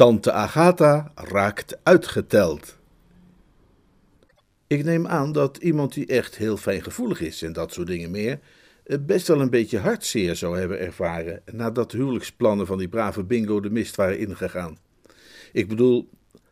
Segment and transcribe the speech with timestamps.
[0.00, 2.78] Tante Agatha raakt uitgeteld.
[4.66, 8.38] Ik neem aan dat iemand die echt heel fijngevoelig is en dat soort dingen meer,
[9.00, 13.60] best wel een beetje hartzeer zou hebben ervaren nadat de huwelijksplannen van die brave bingo
[13.60, 14.78] de mist waren ingegaan.
[15.52, 16.08] Ik bedoel,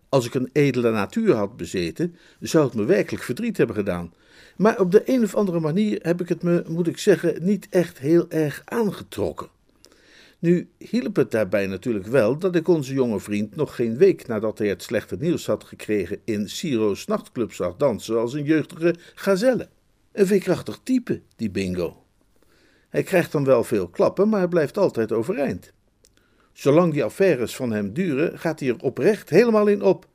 [0.09, 4.13] als ik een edele natuur had bezeten, zou het me werkelijk verdriet hebben gedaan.
[4.57, 7.67] Maar op de een of andere manier heb ik het me, moet ik zeggen, niet
[7.71, 9.49] echt heel erg aangetrokken.
[10.39, 14.59] Nu hielp het daarbij natuurlijk wel dat ik onze jonge vriend nog geen week nadat
[14.59, 19.69] hij het slechte nieuws had gekregen in Ciro's nachtclub zag dansen als een jeugdige gazelle.
[20.13, 22.05] Een veerkrachtig type, die bingo.
[22.89, 25.73] Hij krijgt dan wel veel klappen, maar hij blijft altijd overeind.
[26.53, 30.07] Zolang die affaires van hem duren, gaat hij er oprecht helemaal in op.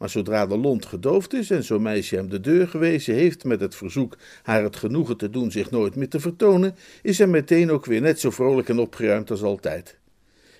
[0.00, 3.60] Maar zodra de lont gedoofd is en zo'n meisje hem de deur gewezen heeft met
[3.60, 7.70] het verzoek haar het genoegen te doen zich nooit meer te vertonen, is hij meteen
[7.70, 9.98] ook weer net zo vrolijk en opgeruimd als altijd.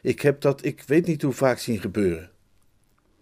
[0.03, 2.31] Ik heb dat ik weet niet hoe vaak zien gebeuren.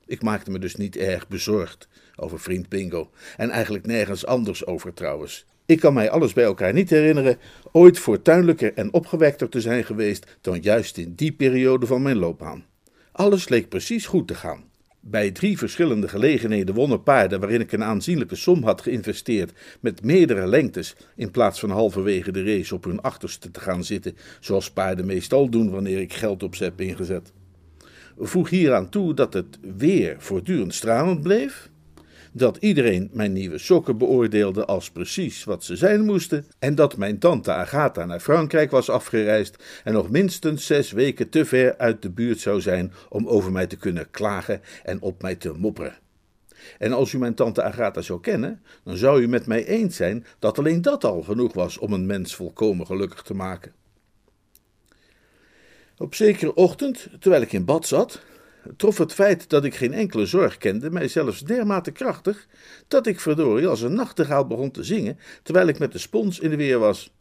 [0.06, 4.94] Ik maakte me dus niet erg bezorgd over vriend Bingo en eigenlijk nergens anders over
[4.94, 5.46] trouwens.
[5.66, 7.38] Ik kan mij alles bij elkaar niet herinneren
[7.72, 12.64] ooit fortuinlijker en opgewekter te zijn geweest dan juist in die periode van mijn loopbaan.
[13.12, 14.68] Alles leek precies goed te gaan.
[15.00, 20.46] Bij drie verschillende gelegenheden wonnen paarden waarin ik een aanzienlijke som had geïnvesteerd met meerdere
[20.46, 25.06] lengtes, in plaats van halverwege de race op hun achterste te gaan zitten, zoals paarden
[25.06, 27.32] meestal doen wanneer ik geld op ze heb ingezet.
[28.18, 31.70] Voeg hieraan toe dat het weer voortdurend stralend bleef,
[32.38, 37.18] dat iedereen mijn nieuwe sokken beoordeelde als precies wat ze zijn moesten, en dat mijn
[37.18, 42.10] tante Agatha naar Frankrijk was afgereisd en nog minstens zes weken te ver uit de
[42.10, 45.98] buurt zou zijn om over mij te kunnen klagen en op mij te mopperen.
[46.78, 50.26] En als u mijn tante Agatha zou kennen, dan zou u met mij eens zijn
[50.38, 53.72] dat alleen dat al genoeg was om een mens volkomen gelukkig te maken.
[55.98, 58.20] Op zekere ochtend, terwijl ik in bad zat,
[58.76, 62.46] trof het feit dat ik geen enkele zorg kende mij zelfs dermate krachtig
[62.88, 66.50] dat ik verdorie als een nachtegaal begon te zingen terwijl ik met de spons in
[66.50, 67.12] de weer was.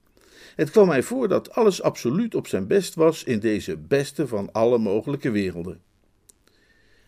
[0.56, 4.52] Het kwam mij voor dat alles absoluut op zijn best was in deze beste van
[4.52, 5.82] alle mogelijke werelden.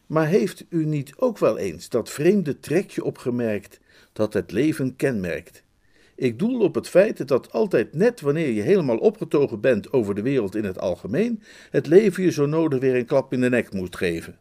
[0.06, 3.80] Maar heeft u niet ook wel eens dat vreemde trekje opgemerkt
[4.14, 5.64] dat het leven kenmerkt?
[6.20, 10.22] Ik doel op het feit dat altijd net wanneer je helemaal opgetogen bent over de
[10.22, 13.74] wereld in het algemeen, het leven je zo nodig weer een klap in de nek
[13.74, 14.38] moet geven.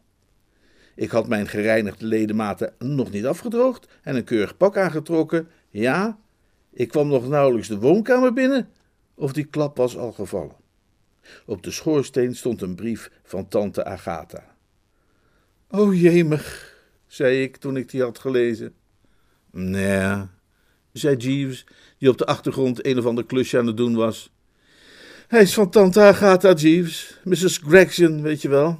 [0.95, 5.47] Ik had mijn gereinigde ledematen nog niet afgedroogd en een keurig pak aangetrokken.
[5.69, 6.19] Ja,
[6.71, 8.69] ik kwam nog nauwelijks de woonkamer binnen,
[9.15, 10.55] of die klap was al gevallen.
[11.45, 14.55] Op de schoorsteen stond een brief van tante Agatha.
[15.69, 16.75] O jemig,
[17.07, 18.73] zei ik toen ik die had gelezen.
[19.51, 20.27] Nee,
[20.91, 21.65] zei Jeeves,
[21.97, 24.31] die op de achtergrond een of ander klusje aan het doen was.
[25.27, 27.59] Hij is van tante Agatha Jeeves, Mrs.
[27.67, 28.79] Gregson, weet je wel.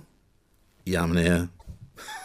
[0.84, 1.50] Ja, meneer.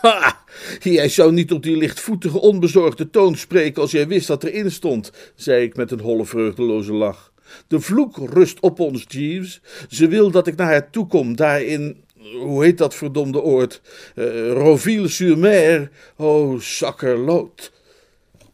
[0.01, 0.43] Ha!
[0.81, 5.13] Jij zou niet op die lichtvoetige, onbezorgde toon spreken als jij wist wat erin stond,
[5.35, 7.33] zei ik met een holle, vreugdeloze lach.
[7.67, 9.61] De vloek rust op ons, Jeeves.
[9.89, 12.05] Ze wil dat ik naar haar toe kom, daar in,
[12.39, 13.81] hoe heet dat verdomde oord?
[14.15, 15.91] Uh, Roville-sur-Mer.
[16.17, 17.73] Oh, zakkerlood.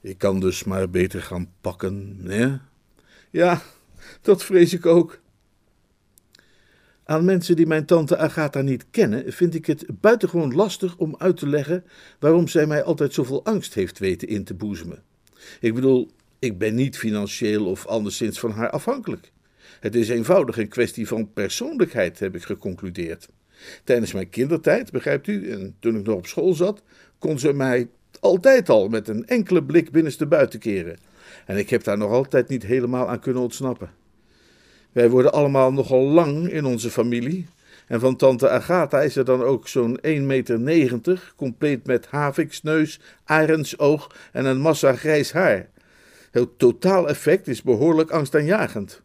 [0.02, 2.56] Ik kan dus maar beter gaan pakken, hè?
[3.30, 3.62] Ja,
[4.22, 5.20] dat vrees ik ook.
[7.04, 11.36] Aan mensen die mijn tante Agatha niet kennen, vind ik het buitengewoon lastig om uit
[11.36, 11.84] te leggen
[12.18, 15.02] waarom zij mij altijd zoveel angst heeft weten in te boezemen.
[15.60, 19.32] Ik bedoel, ik ben niet financieel of anderszins van haar afhankelijk.
[19.80, 23.28] Het is eenvoudig een kwestie van persoonlijkheid, heb ik geconcludeerd.
[23.84, 26.82] Tijdens mijn kindertijd, begrijpt u, en toen ik nog op school zat,
[27.18, 27.88] kon ze mij
[28.20, 30.98] altijd al met een enkele blik binnenste buiten keren.
[31.46, 33.90] En ik heb daar nog altijd niet helemaal aan kunnen ontsnappen.
[34.92, 37.46] Wij worden allemaal nogal lang in onze familie.
[37.86, 44.14] En van tante Agatha is er dan ook zo'n 1,90 meter, compleet met haviksneus, arendsoog
[44.32, 45.68] en een massa grijs haar.
[46.30, 49.02] Het totaal-effect is behoorlijk angstaanjagend.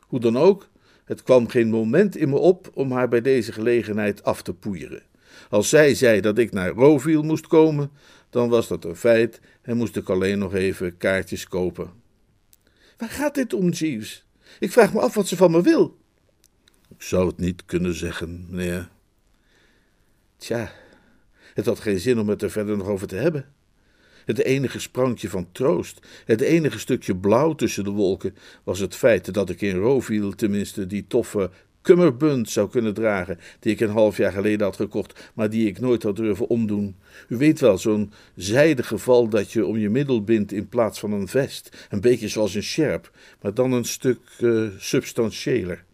[0.00, 0.68] Hoe dan ook,
[1.04, 5.02] het kwam geen moment in me op om haar bij deze gelegenheid af te poeieren.
[5.50, 7.90] Als zij zei dat ik naar Roville moest komen,
[8.30, 11.90] dan was dat een feit en moest ik alleen nog even kaartjes kopen.
[12.96, 14.26] Waar gaat dit om, Jeeves?
[14.58, 15.98] Ik vraag me af wat ze van me wil.
[16.88, 18.88] Ik zou het niet kunnen zeggen, meneer.
[20.36, 20.72] Tja,
[21.54, 23.52] Het had geen zin om het er verder nog over te hebben.
[24.24, 29.34] Het enige sprankje van troost, het enige stukje blauw tussen de wolken, was het feit
[29.34, 31.50] dat ik in Roville tenminste die toffe
[31.82, 35.80] kummerbund zou kunnen dragen, die ik een half jaar geleden had gekocht, maar die ik
[35.80, 36.96] nooit had durven omdoen.
[37.28, 41.12] U weet wel, zo'n zijde geval dat je om je middel bindt in plaats van
[41.12, 43.10] een vest, een beetje zoals een sjerp,
[43.42, 45.84] maar dan een stuk uh, substantiëler.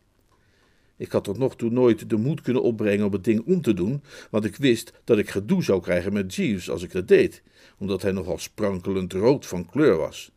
[0.96, 3.74] Ik had tot nog toe nooit de moed kunnen opbrengen om het ding om te
[3.74, 7.42] doen, want ik wist dat ik gedoe zou krijgen met Jeeves als ik dat deed,
[7.78, 10.32] omdat hij nogal sprankelend rood van kleur was.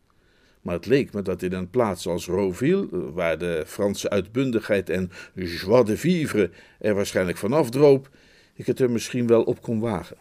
[0.68, 5.12] Maar het leek me dat in een plaats als Roville, waar de Franse uitbundigheid en
[5.34, 6.50] joie de vivre
[6.80, 8.10] er waarschijnlijk vanaf droop,
[8.54, 10.18] ik het er misschien wel op kon wagen.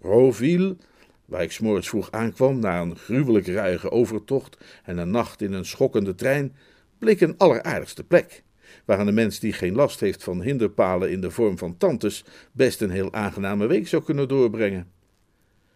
[0.00, 0.76] Roville,
[1.24, 5.66] waar ik s'morgens vroeg aankwam na een gruwelijk ruige overtocht en een nacht in een
[5.66, 6.56] schokkende trein,
[6.98, 8.42] bleek een alleraardigste plek
[8.84, 12.80] waar een mens die geen last heeft van hinderpalen in de vorm van tantes best
[12.80, 15.01] een heel aangename week zou kunnen doorbrengen.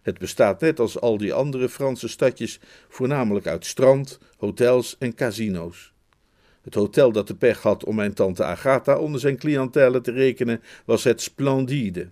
[0.06, 5.92] Het bestaat net als al die andere Franse stadjes voornamelijk uit strand, hotels en casino's.
[6.62, 10.62] Het hotel dat de pech had om mijn tante Agatha onder zijn cliëntele te rekenen,
[10.84, 12.08] was het Splendide.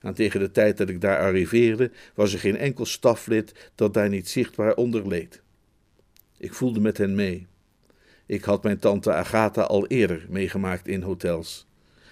[0.00, 4.08] En tegen de tijd dat ik daar arriveerde, was er geen enkel staflid dat daar
[4.08, 5.42] niet zichtbaar onder leed.
[6.38, 7.46] Ik voelde met hen mee.
[8.26, 11.66] Ik had mijn tante Agatha al eerder meegemaakt in hotels.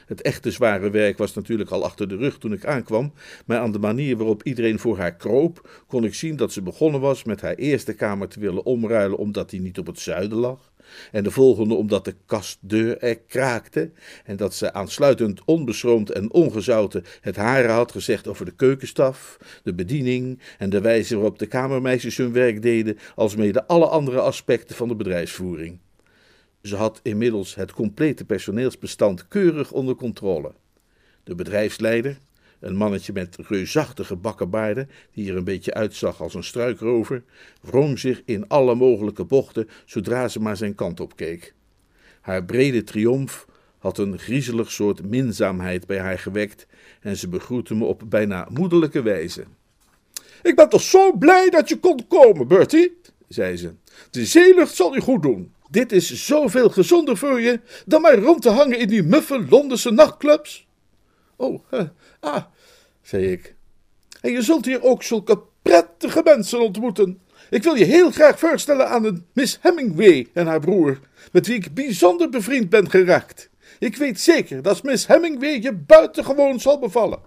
[0.09, 3.13] Het echte zware werk was natuurlijk al achter de rug toen ik aankwam,
[3.47, 7.01] maar aan de manier waarop iedereen voor haar kroop, kon ik zien dat ze begonnen
[7.01, 10.73] was met haar eerste kamer te willen omruilen omdat die niet op het zuiden lag,
[11.13, 13.91] en de volgende omdat de kastdeur er kraakte,
[14.25, 19.75] en dat ze aansluitend onbeschroomd en ongezouten het hare had gezegd over de keukenstaf, de
[19.75, 24.89] bediening en de wijze waarop de kamermeisjes hun werk deden, alsmede alle andere aspecten van
[24.89, 25.79] de bedrijfsvoering.
[26.63, 30.53] Ze had inmiddels het complete personeelsbestand keurig onder controle.
[31.25, 32.19] De bedrijfsleider,
[32.61, 37.23] een mannetje met reusachtige bakkenbaarden, die er een beetje uitzag als een struikrover,
[37.61, 41.55] wrong zich in alle mogelijke bochten zodra ze maar zijn kant op keek.
[42.21, 43.47] Haar brede triomf
[43.79, 46.67] had een griezelig soort minzaamheid bij haar gewekt
[47.01, 49.45] en ze begroette me op bijna moederlijke wijze.
[50.43, 52.97] Ik ben toch zo blij dat je kon komen, Bertie,
[53.29, 53.73] zei ze.
[54.11, 55.53] De zeelucht zal u goed doen.
[55.71, 59.91] Dit is zoveel gezonder voor je dan maar rond te hangen in die muffe Londense
[59.91, 60.67] nachtclubs.
[61.37, 61.63] Oh,
[62.21, 62.45] ah,
[63.03, 63.55] zei ik.
[64.21, 67.21] En je zult hier ook zulke prettige mensen ontmoeten.
[67.51, 71.01] Ik wil je heel graag voorstellen aan een Miss Hemingway en haar broer,
[71.33, 73.51] met wie ik bijzonder bevriend ben geraakt.
[73.79, 77.21] Ik weet zeker dat Miss Hemingway je buitengewoon zal bevallen.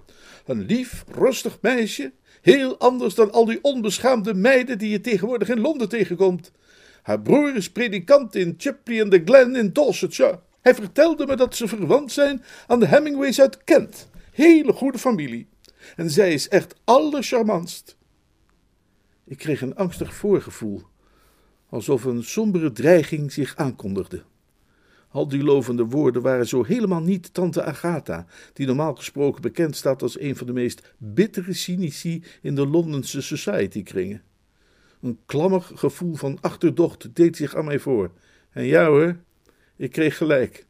[0.46, 2.12] Een lief, rustig meisje,
[2.42, 6.52] heel anders dan al die onbeschaamde meiden die je tegenwoordig in Londen tegenkomt.
[7.02, 10.40] Haar broer is predikant in Chipley and the Glen in Dorsetshire.
[10.62, 14.10] Hij vertelde me dat ze verwant zijn aan de Hemingways uit Kent.
[14.32, 15.48] Hele goede familie.
[15.96, 17.98] En zij is echt allercharmantst.
[19.26, 20.82] Ik kreeg een angstig voorgevoel,
[21.70, 24.24] alsof een sombere dreiging zich aankondigde.
[25.10, 30.02] Al die lovende woorden waren zo helemaal niet tante Agatha, die normaal gesproken bekend staat
[30.02, 34.22] als een van de meest bittere cynici in de Londense society-kringen.
[35.02, 38.12] Een klammig gevoel van achterdocht deed zich aan mij voor.
[38.52, 39.18] En ja hoor,
[39.78, 40.66] ik kreeg gelijk.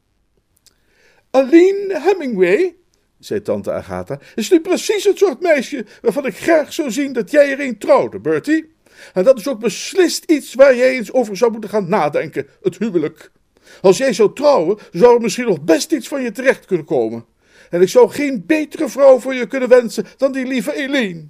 [1.30, 2.76] Aline Hemingway,
[3.18, 7.30] zei tante Agatha, is nu precies het soort meisje waarvan ik graag zou zien dat
[7.30, 8.72] jij er een trouwde, Bertie.
[9.12, 12.78] En dat is ook beslist iets waar jij eens over zou moeten gaan nadenken, het
[12.78, 13.30] huwelijk.
[13.80, 17.24] Als jij zou trouwen, zou er misschien nog best iets van je terecht kunnen komen.
[17.70, 21.28] En ik zou geen betere vrouw voor je kunnen wensen dan die lieve Eline.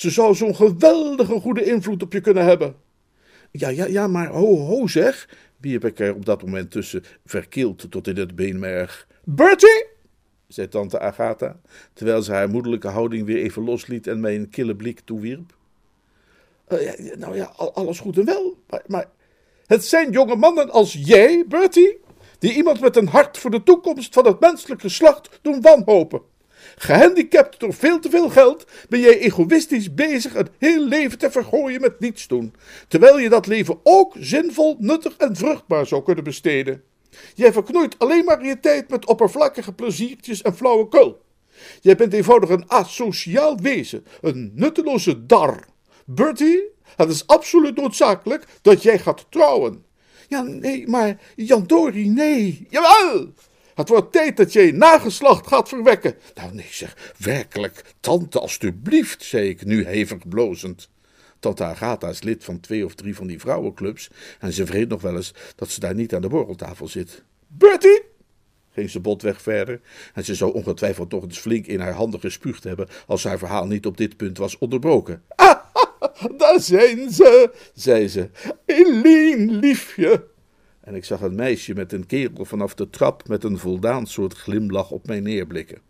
[0.00, 2.74] Ze zou zo'n geweldige goede invloed op je kunnen hebben.
[3.50, 7.90] Ja, ja, ja, maar ho, ho zeg, wierp ik er op dat moment tussen, verkeeld
[7.90, 9.06] tot in het beenmerg.
[9.24, 9.86] Bertie,
[10.46, 11.60] zei tante Agatha,
[11.92, 15.54] terwijl ze haar moederlijke houding weer even losliet en mij een kille blik toewierp.
[16.68, 19.08] Uh, ja, nou ja, alles goed en wel, maar, maar
[19.66, 21.98] het zijn jonge mannen als jij, Bertie,
[22.38, 26.29] die iemand met een hart voor de toekomst van het menselijk geslacht doen wanhopen.
[26.82, 31.80] Gehandicapt door veel te veel geld ben jij egoïstisch bezig het heel leven te vergooien
[31.80, 32.54] met niets doen,
[32.88, 36.82] terwijl je dat leven ook zinvol, nuttig en vruchtbaar zou kunnen besteden.
[37.34, 41.22] Jij verknoeit alleen maar je tijd met oppervlakkige pleziertjes en flauwekul.
[41.80, 45.64] Jij bent eenvoudig een asociaal wezen, een nutteloze dar.
[46.06, 46.62] Bertie,
[46.96, 49.84] het is absoluut noodzakelijk dat jij gaat trouwen.
[50.28, 52.66] Ja, nee, maar Jan Dori, nee.
[52.70, 53.32] Jawel!
[53.80, 56.14] Het wordt tijd dat je nageslacht gaat verwekken.
[56.34, 60.90] Nou, nee, zeg, werkelijk, tante, alstublieft, zei ik nu hevig blozend.
[61.38, 65.02] Tante Agatha is lid van twee of drie van die vrouwenclubs en ze vreet nog
[65.02, 67.22] wel eens dat ze daar niet aan de borreltafel zit.
[67.46, 68.02] Bertie,
[68.72, 69.80] ging ze botweg verder,
[70.14, 73.66] en ze zou ongetwijfeld nog eens flink in haar handen gespuugd hebben als haar verhaal
[73.66, 75.22] niet op dit punt was onderbroken.
[75.28, 75.60] Ah,
[76.38, 78.30] daar zijn ze, zei ze.
[78.66, 80.28] Eline, liefje.
[80.90, 84.34] En ik zag een meisje met een kerel vanaf de trap met een voldaan soort
[84.34, 85.80] glimlach op mij neerblikken.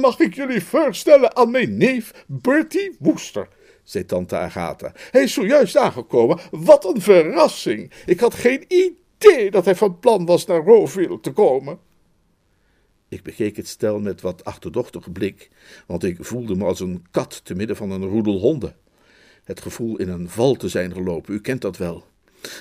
[0.00, 3.48] Mag ik jullie voorstellen aan mijn neef Bertie Woester?
[3.82, 4.92] zei tante Agatha.
[5.10, 6.38] Hij is zojuist aangekomen.
[6.50, 7.92] Wat een verrassing!
[8.06, 11.78] Ik had geen idee dat hij van plan was naar Roville te komen.
[13.08, 15.50] Ik bekeek het stel met wat achterdochtige blik,
[15.86, 18.76] want ik voelde me als een kat te midden van een roedel honden.
[19.44, 22.04] Het gevoel in een val te zijn gelopen, u kent dat wel.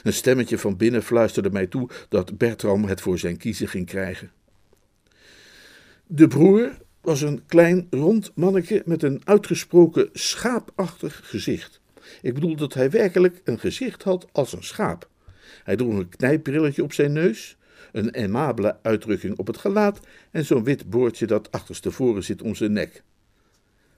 [0.03, 4.31] Een stemmetje van binnen fluisterde mij toe dat Bertram het voor zijn kiezen ging krijgen.
[6.07, 11.81] De broer was een klein rond manneke met een uitgesproken schaapachtig gezicht.
[12.22, 15.10] Ik bedoel dat hij werkelijk een gezicht had als een schaap.
[15.63, 17.57] Hij droeg een knijpbrilletje op zijn neus,
[17.91, 20.00] een aimabele uitdrukking op het gelaat
[20.31, 23.03] en zo'n wit boordje dat achterstevoren zit om zijn nek.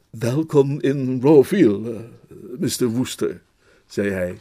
[0.09, 1.99] Welkom in Roville, uh,
[2.59, 2.85] Mr.
[2.85, 3.41] Woester,
[3.85, 4.37] zei hij.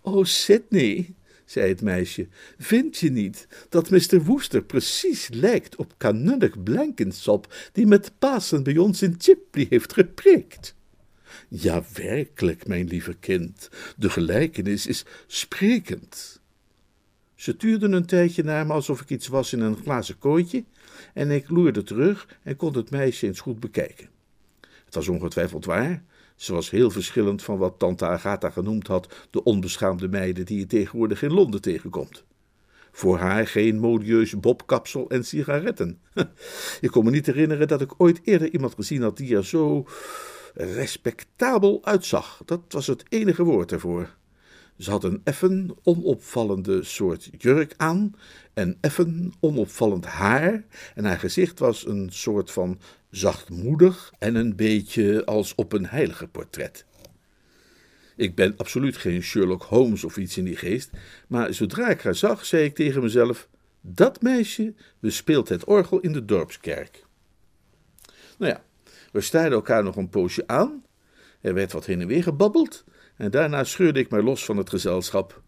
[0.00, 1.14] Oh, Sydney,
[1.44, 2.28] zei het meisje,
[2.58, 4.24] vind je niet dat Mr.
[4.24, 10.74] Woester precies lijkt op kanunnig Blankensop, die met Pasen bij ons in Chipley heeft gepreekt?
[11.48, 16.40] Ja, werkelijk, mijn lieve kind, de gelijkenis is sprekend.
[17.34, 20.64] Ze tuurden een tijdje naar me alsof ik iets was in een glazen kooitje,
[21.14, 24.08] en ik loerde terug en kon het meisje eens goed bekijken.
[24.60, 26.02] Het was ongetwijfeld waar,
[26.40, 30.66] ze was heel verschillend van wat tante Agatha genoemd had de onbeschaamde meiden die je
[30.66, 32.24] tegenwoordig in Londen tegenkomt.
[32.92, 36.00] Voor haar geen modieus bobkapsel en sigaretten.
[36.80, 39.86] Ik kon me niet herinneren dat ik ooit eerder iemand gezien had die er zo
[40.54, 42.42] respectabel uitzag.
[42.44, 44.16] Dat was het enige woord ervoor.
[44.80, 48.14] Ze had een effen onopvallende soort jurk aan
[48.54, 55.24] en effen onopvallend haar en haar gezicht was een soort van zachtmoedig en een beetje
[55.24, 56.84] als op een heilige portret.
[58.16, 60.90] Ik ben absoluut geen Sherlock Holmes of iets in die geest,
[61.28, 63.48] maar zodra ik haar zag, zei ik tegen mezelf:
[63.80, 67.04] Dat meisje bespeelt het orgel in de dorpskerk.
[68.38, 68.64] Nou ja,
[69.12, 70.84] we staarden elkaar nog een poosje aan.
[71.40, 72.84] Er werd wat heen en weer gebabbeld
[73.20, 75.42] en daarna scheurde ik mij los van het gezelschap.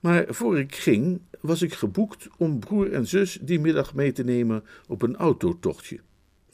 [0.00, 4.24] Maar voor ik ging, was ik geboekt om broer en zus die middag mee te
[4.24, 6.00] nemen op een autotochtje.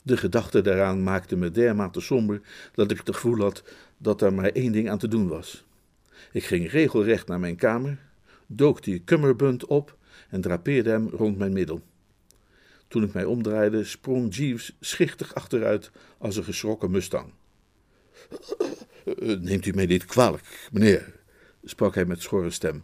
[0.03, 2.41] De gedachte daaraan maakte me dermate somber
[2.73, 3.63] dat ik het gevoel had
[3.97, 5.65] dat er maar één ding aan te doen was.
[6.31, 7.99] Ik ging regelrecht naar mijn kamer,
[8.47, 9.97] dook die kummerbund op
[10.29, 11.81] en drapeerde hem rond mijn middel.
[12.87, 17.31] Toen ik mij omdraaide, sprong Jeeves schichtig achteruit als een geschrokken mustang.
[19.39, 21.15] Neemt u mij dit kwalijk, meneer,
[21.63, 22.83] sprak hij met schorre stem.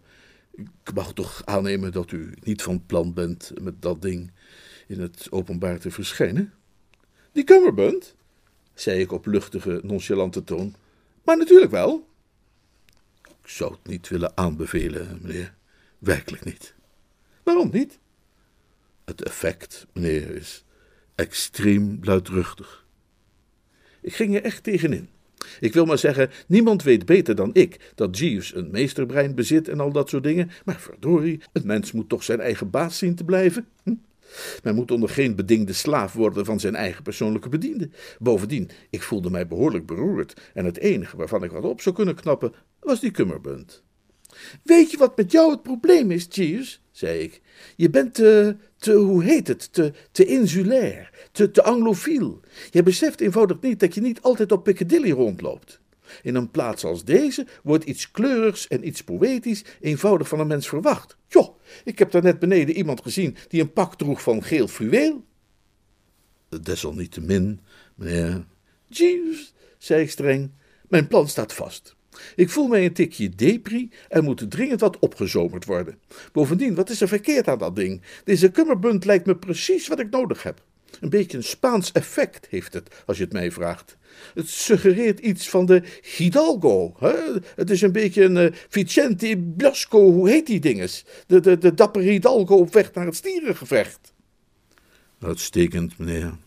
[0.52, 4.32] Ik mag toch aannemen dat u niet van plan bent met dat ding
[4.88, 6.54] in het openbaar te verschijnen?
[7.32, 8.16] Die Cumberbund?
[8.74, 10.76] zei ik op luchtige, nonchalante toon.
[11.24, 12.10] Maar natuurlijk wel.
[13.24, 15.56] Ik zou het niet willen aanbevelen, meneer.
[16.00, 16.76] Werkelijk niet.
[17.44, 18.00] Waarom niet?
[19.06, 20.64] Het effect, meneer, is
[21.16, 22.86] extreem luidruchtig.
[24.02, 25.10] Ik ging er echt tegenin.
[25.60, 29.80] Ik wil maar zeggen, niemand weet beter dan ik dat Jeeves een meesterbrein bezit en
[29.80, 30.52] al dat soort dingen.
[30.66, 33.68] Maar verdorie, een mens moet toch zijn eigen baas zien te blijven.
[33.84, 33.94] Hm?
[34.64, 37.90] Men moet onder geen bedingde slaaf worden van zijn eigen persoonlijke bediende.
[38.20, 42.16] Bovendien, ik voelde mij behoorlijk beroerd en het enige waarvan ik wat op zou kunnen
[42.16, 43.84] knappen was die kummerbund.
[44.64, 46.82] Weet je wat met jou het probleem is, Jeeves?
[46.92, 47.42] zei ik.
[47.76, 52.40] Je bent te, te hoe heet het, te, te insulair, te, te anglofiel.
[52.72, 55.80] Je beseft eenvoudig niet dat je niet altijd op Piccadilly rondloopt.
[56.22, 60.68] In een plaats als deze wordt iets kleurigs en iets poëtisch eenvoudig van een mens
[60.68, 61.18] verwacht.
[61.28, 65.26] Joh, ik heb daar net beneden iemand gezien die een pak droeg van geel fluweel.
[66.62, 67.60] Desalniettemin,
[67.96, 68.46] meneer.
[68.88, 70.52] Jeeves, zei ik streng,
[70.88, 71.95] mijn plan staat vast.
[72.36, 76.00] Ik voel mij een tikje depri en moet dringend wat opgezomerd worden.
[76.32, 78.02] Bovendien, wat is er verkeerd aan dat ding?
[78.24, 80.64] Deze kummerbund lijkt me precies wat ik nodig heb.
[81.00, 83.98] Een beetje een Spaans effect heeft het, als je het mij vraagt.
[84.34, 85.84] Het suggereert iets van de
[86.18, 86.96] Hidalgo.
[87.00, 87.14] Hè?
[87.56, 91.06] Het is een beetje een uh, Vicente Blasco, hoe heet die dinges?
[91.28, 94.14] De, de, de dapper Hidalgo op weg naar het stierengevecht.
[95.20, 96.38] Uitstekend, meneer,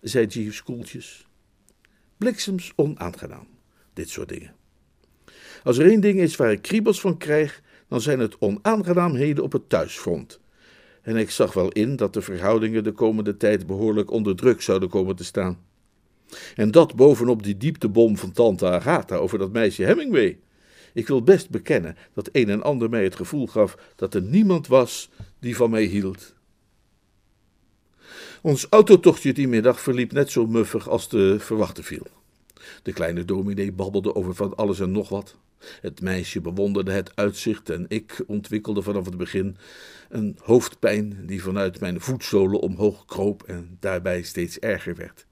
[0.00, 1.26] zei Jeeves koeltjes.
[2.16, 3.46] Bliksems onaangenaam,
[3.92, 4.54] dit soort dingen.
[5.62, 9.52] Als er één ding is waar ik kriebels van krijg, dan zijn het onaangenaamheden op
[9.52, 10.40] het thuisfront.
[11.02, 14.88] En ik zag wel in dat de verhoudingen de komende tijd behoorlijk onder druk zouden
[14.88, 15.58] komen te staan.
[16.54, 20.38] En dat bovenop die dieptebom van tante Agatha over dat meisje Hemingway.
[20.94, 24.66] Ik wil best bekennen dat een en ander mij het gevoel gaf dat er niemand
[24.66, 26.34] was die van mij hield.
[28.42, 32.06] Ons autotochtje die middag verliep net zo muffig als te verwachten viel.
[32.82, 35.36] De kleine dominee babbelde over van alles en nog wat.
[35.80, 39.56] Het meisje bewonderde het uitzicht en ik ontwikkelde vanaf het begin
[40.08, 45.26] een hoofdpijn die vanuit mijn voetzolen omhoog kroop en daarbij steeds erger werd.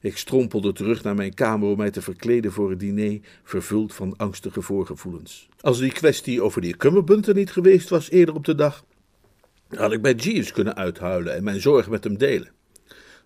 [0.00, 4.16] Ik strompelde terug naar mijn kamer om mij te verkleden voor het diner, vervuld van
[4.16, 5.48] angstige voorgevoelens.
[5.60, 8.84] Als die kwestie over die kummerbunten niet geweest was eerder op de dag,
[9.68, 12.55] had ik bij Jeeves kunnen uithuilen en mijn zorgen met hem delen.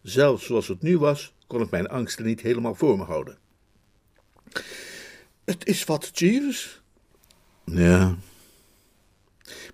[0.03, 3.39] Zelfs zoals het nu was, kon ik mijn angsten niet helemaal voor me houden.
[5.45, 6.83] Het is wat, Jeeves.
[7.65, 8.17] Ja.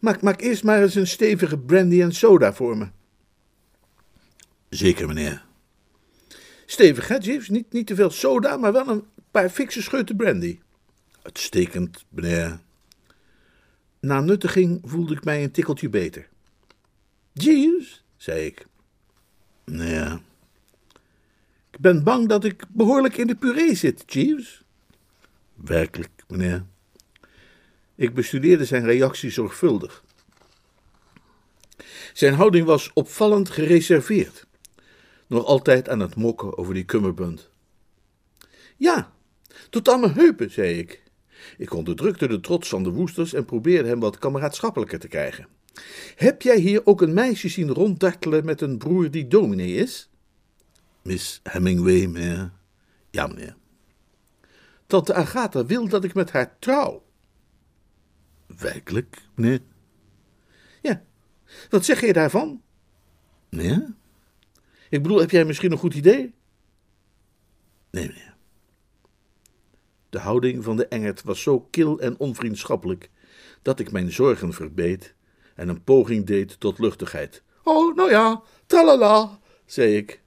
[0.01, 2.89] Maak, eerst maar eens een stevige brandy en soda voor me.
[4.69, 5.45] Zeker, meneer.
[6.67, 7.49] Stevig, hè, Jeeves?
[7.49, 10.59] Niet, niet te veel soda, maar wel een paar fikse scheuten brandy.
[11.23, 12.61] Uitstekend, meneer.
[14.01, 16.29] Na nuttiging voelde ik mij een tikkeltje beter.
[17.33, 18.67] Jeeves, zei ik.
[19.73, 20.21] Ja.
[21.71, 24.63] Ik ben bang dat ik behoorlijk in de puree zit, Jeeves.
[25.55, 26.65] Werkelijk, meneer.
[27.95, 30.05] Ik bestudeerde zijn reactie zorgvuldig.
[32.13, 34.47] Zijn houding was opvallend gereserveerd.
[35.27, 37.51] Nog altijd aan het mokken over die kummerbund.
[38.77, 39.13] Ja,
[39.71, 41.03] tot aan mijn heupen, zei ik.
[41.59, 45.49] Ik onderdrukte de trots van de woesters en probeerde hem wat kameraadschappelijker te krijgen.
[46.15, 50.11] Heb jij hier ook een meisje zien ronddartelen met een broer die dominee is?
[51.03, 52.53] Miss Hemingway, meneer.
[53.11, 53.57] Ja, meneer.
[54.87, 57.05] Tante Agatha wil dat ik met haar trouw.
[58.47, 59.61] Werkelijk, meneer?
[60.83, 61.03] Ja.
[61.71, 62.63] Wat zeg je daarvan?
[63.49, 63.95] Meneer?
[64.89, 66.35] Ik bedoel, heb jij misschien een goed idee?
[67.91, 68.37] Nee, meneer.
[70.11, 73.11] De houding van de engert was zo kil en onvriendschappelijk
[73.63, 75.15] dat ik mijn zorgen verbeet
[75.57, 77.43] en een poging deed tot luchtigheid.
[77.63, 80.21] Oh, nou ja, tralala, zei ik.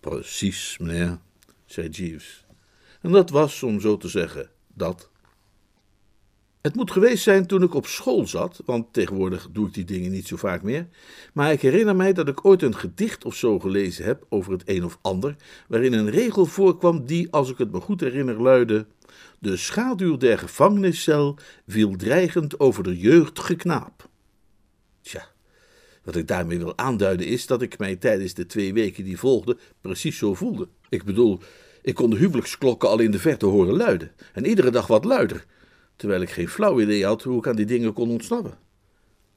[0.00, 1.18] Precies, meneer,
[1.66, 2.44] zei Jeeves.
[3.00, 5.10] En dat was, om zo te zeggen, dat.
[6.60, 10.10] Het moet geweest zijn toen ik op school zat, want tegenwoordig doe ik die dingen
[10.10, 10.88] niet zo vaak meer.
[11.32, 14.62] Maar ik herinner mij dat ik ooit een gedicht of zo gelezen heb over het
[14.64, 15.36] een of ander,
[15.68, 18.86] waarin een regel voorkwam die, als ik het me goed herinner, luidde:
[19.38, 24.10] De schaduw der gevangeniscel viel dreigend over de jeugdige knaap.
[25.02, 25.28] Tja,
[26.02, 29.58] wat ik daarmee wil aanduiden is dat ik mij tijdens de twee weken die volgden
[29.80, 30.68] precies zo voelde.
[30.88, 31.40] Ik bedoel,
[31.82, 35.46] ik kon de huwelijksklokken al in de verte horen luiden, en iedere dag wat luider
[35.96, 38.58] terwijl ik geen flauw idee had hoe ik aan die dingen kon ontsnappen.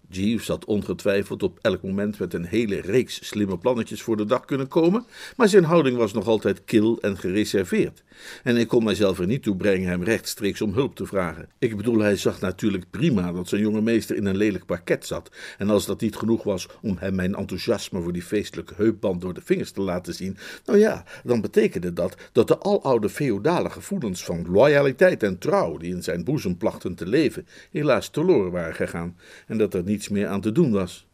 [0.10, 4.46] Jeeves had ongetwijfeld op elk moment met een hele reeks slimme plannetjes voor de dag
[4.46, 8.04] kunnen komen, maar zijn houding was nog altijd kil en gereserveerd.
[8.44, 11.50] En ik kon mijzelf er niet toe brengen hem rechtstreeks om hulp te vragen.
[11.60, 15.32] Ik bedoel, hij zag natuurlijk prima dat zijn jonge meester in een lelijk parket zat,
[15.58, 19.34] en als dat niet genoeg was om hem mijn enthousiasme voor die feestelijke heupband door
[19.34, 24.24] de vingers te laten zien, nou ja, dan betekende dat dat de aloude feodale gevoelens
[24.24, 29.18] van loyaliteit en trouw, die in zijn boezem plachten te leven, helaas verloren waren gegaan,
[29.48, 31.08] en dat er niets meer aan te doen was.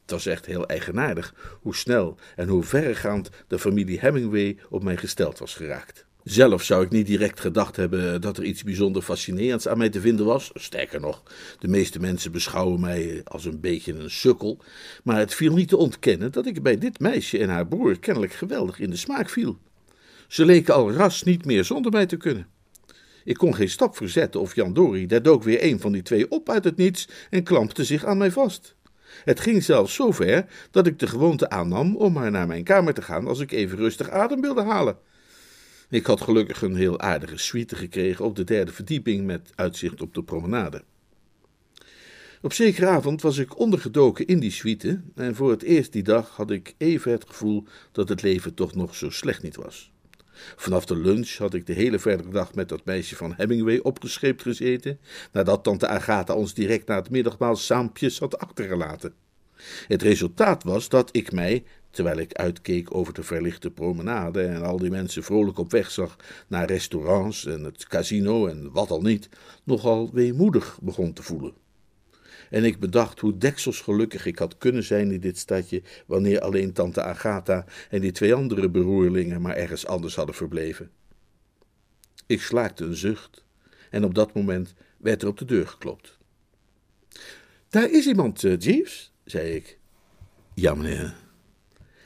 [0.00, 4.96] Het was echt heel eigenaardig hoe snel en hoe verregaand de familie Hemingway op mij
[4.96, 6.06] gesteld was geraakt.
[6.24, 10.00] Zelf zou ik niet direct gedacht hebben dat er iets bijzonder fascinerends aan mij te
[10.00, 10.50] vinden was.
[10.54, 11.22] Sterker nog,
[11.58, 14.58] de meeste mensen beschouwen mij als een beetje een sukkel.
[15.04, 18.32] Maar het viel niet te ontkennen dat ik bij dit meisje en haar broer kennelijk
[18.32, 19.58] geweldig in de smaak viel.
[20.28, 22.46] Ze leken al ras niet meer zonder mij te kunnen.
[23.24, 26.30] Ik kon geen stap verzetten of Jan Dori, daar dook weer een van die twee
[26.30, 28.74] op uit het niets en klampte zich aan mij vast.
[29.24, 32.94] Het ging zelfs zo ver dat ik de gewoonte aannam om maar naar mijn kamer
[32.94, 34.98] te gaan als ik even rustig adem wilde halen.
[35.88, 40.14] Ik had gelukkig een heel aardige suite gekregen op de derde verdieping met uitzicht op
[40.14, 40.82] de promenade.
[42.42, 46.36] Op zekere avond was ik ondergedoken in die suite en voor het eerst die dag
[46.36, 49.92] had ik even het gevoel dat het leven toch nog zo slecht niet was.
[50.56, 54.42] Vanaf de lunch had ik de hele verdere dag met dat meisje van Hemingway opgescheept
[54.42, 54.98] gezeten,
[55.32, 59.14] nadat tante Agatha ons direct na het middagmaal saampjes had achtergelaten.
[59.86, 64.78] Het resultaat was dat ik mij, terwijl ik uitkeek over de verlichte promenade en al
[64.78, 66.16] die mensen vrolijk op weg zag
[66.48, 69.28] naar restaurants en het casino en wat al niet,
[69.64, 71.59] nogal weemoedig begon te voelen.
[72.50, 77.02] En ik bedacht hoe dekselsgelukkig ik had kunnen zijn in dit stadje, wanneer alleen tante
[77.02, 80.90] Agatha en die twee andere beroerlingen maar ergens anders hadden verbleven.
[82.26, 83.44] Ik slaakte een zucht,
[83.90, 86.18] en op dat moment werd er op de deur geklopt.
[87.68, 89.78] Daar is iemand, uh, Jeeves, zei ik.
[90.54, 91.14] Ja, meneer.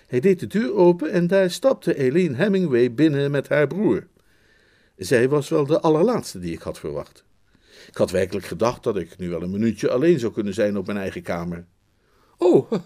[0.06, 4.06] Hij deed de deur open en daar stapte Eileen Hemingway binnen met haar broer.
[4.96, 7.24] Zij was wel de allerlaatste die ik had verwacht.
[7.86, 10.86] Ik had werkelijk gedacht dat ik nu wel een minuutje alleen zou kunnen zijn op
[10.86, 11.66] mijn eigen kamer.
[12.36, 12.78] Oh, uh,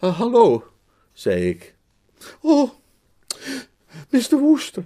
[0.18, 0.64] hallo,
[1.12, 1.74] zei ik.
[2.40, 2.70] Oh,
[4.10, 4.38] Mr.
[4.38, 4.84] Woester,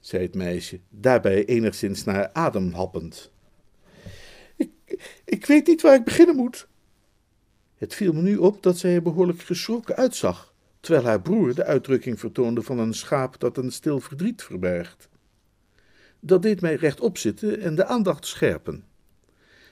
[0.00, 3.30] zei het meisje, daarbij enigszins naar adem happend.
[4.56, 4.70] Ik,
[5.24, 6.68] ik weet niet waar ik beginnen moet.
[7.74, 11.64] Het viel me nu op dat zij er behoorlijk geschrokken uitzag, terwijl haar broer de
[11.64, 15.08] uitdrukking vertoonde van een schaap dat een stil verdriet verbergt.
[16.24, 18.84] Dat deed mij rechtop zitten en de aandacht scherpen.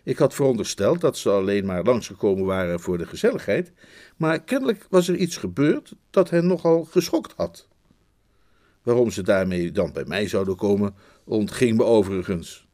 [0.04, 3.72] Ik had verondersteld dat ze alleen maar langsgekomen waren voor de gezelligheid,
[4.16, 7.68] maar kennelijk was er iets gebeurd dat hen nogal geschokt had.
[8.82, 12.66] Waarom ze daarmee dan bij mij zouden komen, ontging me overigens.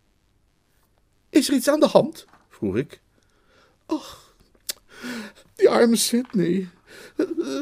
[1.31, 2.27] Is er iets aan de hand?
[2.49, 3.01] vroeg ik.
[3.87, 4.35] Ach,
[5.55, 6.69] die arme Sidney.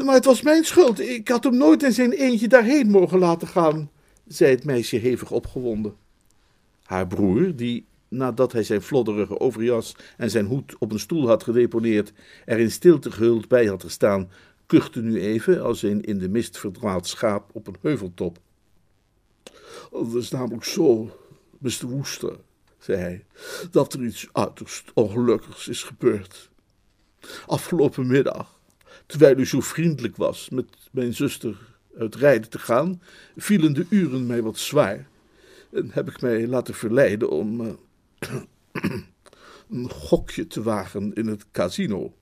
[0.05, 1.01] Maar het was mijn schuld.
[1.01, 3.91] Ik had hem nooit in zijn eentje daarheen mogen laten gaan,
[4.27, 6.03] zei het meisje hevig opgewonden.
[6.95, 11.43] Haar broer, die nadat hij zijn flodderige overjas en zijn hoed op een stoel had
[11.43, 12.13] gedeponeerd,
[12.45, 14.31] er in stilte gehuld bij had gestaan,
[14.67, 18.39] kuchte nu even als een in de mist verdwaald schaap op een heuveltop.
[19.93, 21.17] Het is namelijk zo,
[21.59, 21.87] Mr.
[21.87, 22.37] Woester,
[22.79, 23.25] zei hij,
[23.71, 26.51] dat er iets uiterst ongelukkigs is gebeurd.
[27.47, 28.61] Afgelopen middag,
[29.07, 31.57] terwijl u zo vriendelijk was met mijn zuster
[31.99, 33.03] uit rijden te gaan,
[33.37, 35.13] vielen de uren mij wat zwaar
[35.75, 37.73] en heb ik mij laten verleiden om uh,
[39.71, 42.15] een gokje te wagen in het casino.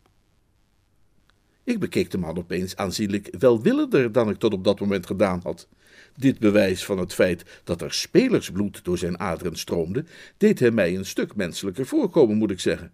[1.64, 5.68] Ik bekeek de man opeens aanzienlijk welwillender dan ik tot op dat moment gedaan had.
[6.16, 10.04] Dit bewijs van het feit dat er spelersbloed door zijn aderen stroomde,
[10.36, 12.92] deed hem mij een stuk menselijker voorkomen, moet ik zeggen.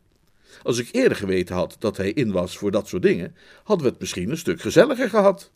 [0.62, 3.92] Als ik eerder geweten had dat hij in was voor dat soort dingen, hadden we
[3.92, 5.50] het misschien een stuk gezelliger gehad.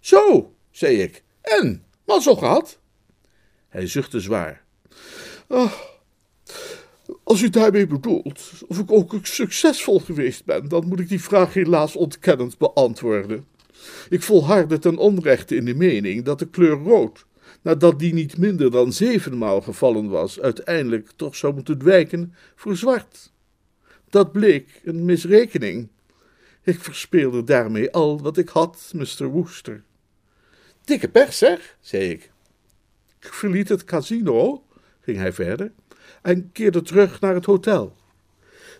[0.00, 1.84] Zo, zei ik, en,
[2.20, 2.80] zo gehad?
[3.72, 4.62] Hij zuchtte zwaar.
[5.46, 5.72] Ah,
[7.22, 11.54] als u daarmee bedoelt of ik ook succesvol geweest ben, dan moet ik die vraag
[11.54, 13.44] helaas ontkennend beantwoorden.
[14.08, 17.26] Ik volhardde ten onrechte in de mening dat de kleur rood,
[17.62, 23.32] nadat die niet minder dan zevenmaal gevallen was, uiteindelijk toch zou moeten wijken voor zwart.
[24.10, 25.88] Dat bleek een misrekening.
[26.62, 29.24] Ik verspeelde daarmee al wat ik had, Mr.
[29.24, 29.82] Woester.
[30.84, 32.31] Dikke pech, zeg, zei ik.
[33.30, 34.64] Verliet het casino,
[35.00, 35.72] ging hij verder,
[36.22, 37.96] en keerde terug naar het hotel.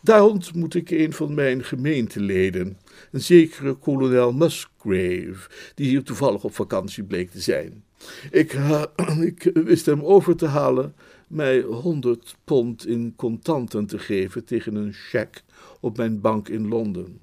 [0.03, 2.79] Daar ontmoette ik een van mijn gemeenteleden,
[3.11, 7.85] een zekere kolonel Musgrave, die hier toevallig op vakantie bleek te zijn.
[8.31, 8.83] Ik, uh,
[9.31, 10.95] ik wist hem over te halen
[11.27, 15.43] mij honderd pond in contanten te geven tegen een cheque
[15.81, 17.19] op mijn bank in Londen.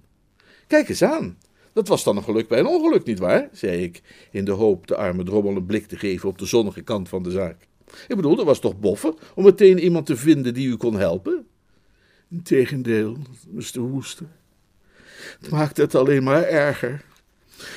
[0.67, 1.37] Kijk eens aan,
[1.73, 3.49] dat was dan een geluk bij een ongeluk, nietwaar?
[3.51, 4.01] zei ik,
[4.31, 7.23] in de hoop de arme drommel een blik te geven op de zonnige kant van
[7.23, 7.67] de zaak.
[8.07, 11.47] Ik bedoel, dat was toch boffen om meteen iemand te vinden die u kon helpen?
[12.29, 13.17] Integendeel,
[13.49, 13.79] Mr.
[13.79, 14.27] Woester.
[15.39, 17.03] Het maakt het alleen maar erger.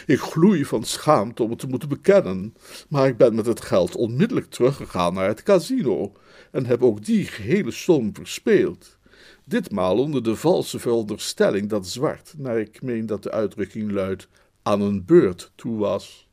[0.06, 2.54] Ik gloei van schaamte om het te moeten bekennen,
[2.88, 6.12] maar ik ben met het geld onmiddellijk teruggegaan naar het casino
[6.50, 8.98] en heb ook die gehele som verspeeld.
[9.44, 14.28] Ditmaal onder de valse veronderstelling dat zwart, naar ik meen dat de uitdrukking luidt,
[14.62, 16.28] aan een beurt toe was.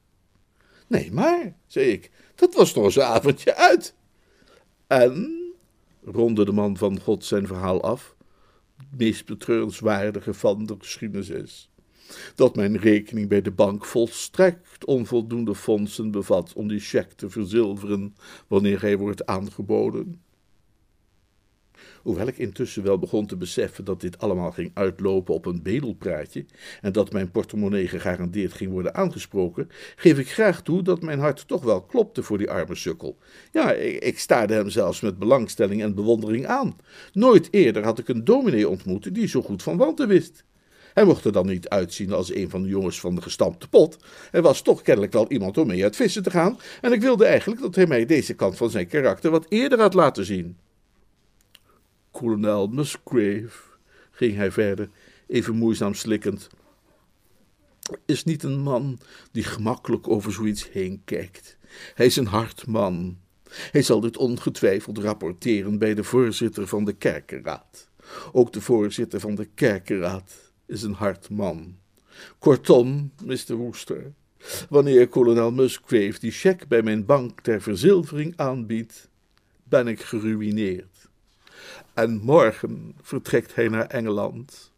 [0.88, 3.96] Nee, maar, zei ik, dat was toch zo'n avondje uit.
[4.88, 5.42] En,
[6.04, 8.16] ronde de man van God zijn verhaal af,
[8.78, 11.70] het meest betreurenswaardige van de geschiedenis is,
[12.36, 18.16] dat mijn rekening bij de bank volstrekt onvoldoende fondsen bevat om die cheque te verzilveren
[18.48, 20.22] wanneer hij wordt aangeboden.
[22.02, 26.46] Hoewel ik intussen wel begon te beseffen dat dit allemaal ging uitlopen op een bedelpraatje
[26.82, 31.48] en dat mijn portemonnee gegarandeerd ging worden aangesproken, geef ik graag toe dat mijn hart
[31.48, 33.18] toch wel klopte voor die arme sukkel.
[33.52, 36.76] Ja, ik, ik staarde hem zelfs met belangstelling en bewondering aan.
[37.14, 40.44] Nooit eerder had ik een dominee ontmoet die zo goed van wanten wist.
[40.94, 43.98] Hij mocht er dan niet uitzien als een van de jongens van de gestampte pot.
[44.32, 46.60] Hij was toch kennelijk wel iemand om mee uit vissen te gaan.
[46.82, 49.94] En ik wilde eigenlijk dat hij mij deze kant van zijn karakter wat eerder had
[49.94, 50.58] laten zien.
[52.20, 53.50] Kolonel Musgrave,
[54.12, 54.90] ging hij verder,
[55.28, 56.50] even moeizaam slikkend,
[58.06, 59.00] is niet een man
[59.32, 61.58] die gemakkelijk over zoiets heen kijkt.
[61.94, 63.18] Hij is een hard man.
[63.50, 67.90] Hij zal dit ongetwijfeld rapporteren bij de voorzitter van de kerkenraad.
[68.32, 71.78] Ook de voorzitter van de kerkenraad is een hard man.
[72.40, 73.56] Kortom, Mr.
[73.56, 74.14] Woester,
[74.70, 79.10] wanneer kolonel Musgrave die cheque bij mijn bank ter verzilvering aanbiedt,
[79.64, 80.99] ben ik geruïneerd
[81.94, 84.72] en morgen vertrekt hij naar Engeland.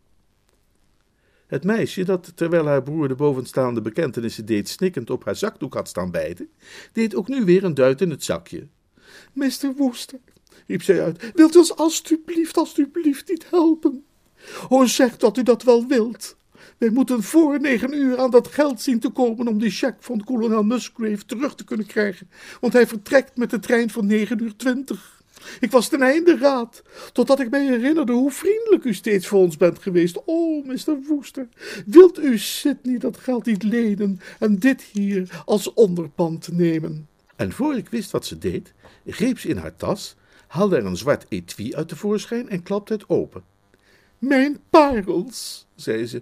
[1.51, 5.87] Het meisje, dat terwijl haar broer de bovenstaande bekentenissen deed, snikkend op haar zakdoek had
[5.87, 6.49] staan bijten,
[6.93, 8.67] deed ook nu weer een duit in het zakje.
[9.33, 10.19] Meester Woester,
[10.67, 14.05] riep zij uit, wilt u ons alstublieft, alstublieft niet helpen?
[14.69, 16.37] O, zeg dat u dat wel wilt.
[16.77, 20.23] wij moeten voor negen uur aan dat geld zien te komen om die cheque van
[20.23, 24.55] kolonel Musgrave terug te kunnen krijgen, want hij vertrekt met de trein van negen uur
[24.55, 25.20] twintig.
[25.59, 26.81] Ik was ten einde raad,
[27.13, 30.21] totdat ik mij herinnerde hoe vriendelijk u steeds voor ons bent geweest.
[30.25, 30.97] Oh, Mr.
[31.07, 31.47] Woester,
[31.85, 37.07] wilt u Sidney dat geld niet lenen en dit hier als onderpand nemen?
[37.35, 38.73] En voor ik wist wat ze deed,
[39.05, 40.15] greep ze in haar tas,
[40.47, 43.43] haalde er een zwart etui uit tevoorschijn en klapte het open.
[44.17, 46.21] Mijn parels, zei ze.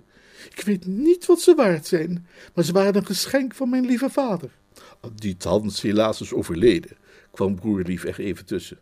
[0.56, 4.10] Ik weet niet wat ze waard zijn, maar ze waren een geschenk van mijn lieve
[4.10, 4.50] vader.
[5.16, 6.98] Die thans helaas is overleden,
[7.32, 8.80] kwam broerlief er even tussen.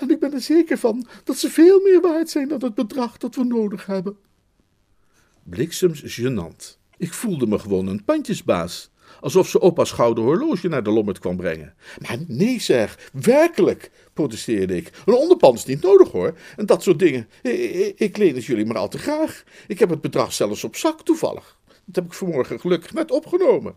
[0.00, 3.16] En ik ben er zeker van dat ze veel meer waard zijn dan het bedrag
[3.16, 4.16] dat we nodig hebben.
[5.42, 6.78] Bliksems gênant.
[6.96, 8.90] Ik voelde me gewoon een pandjesbaas.
[9.20, 11.74] Alsof ze opa's gouden horloge naar de lommerd kwam brengen.
[11.98, 14.90] Maar nee zeg, werkelijk, protesteerde ik.
[15.04, 16.38] Een onderpand is niet nodig hoor.
[16.56, 17.28] En dat soort dingen.
[17.42, 19.44] Ik, ik leen het jullie maar al te graag.
[19.66, 21.58] Ik heb het bedrag zelfs op zak toevallig.
[21.66, 23.74] Dat heb ik vanmorgen gelukkig net opgenomen.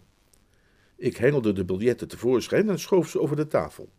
[0.98, 3.90] Ik hengelde de biljetten tevoorschijn en schoof ze over de tafel.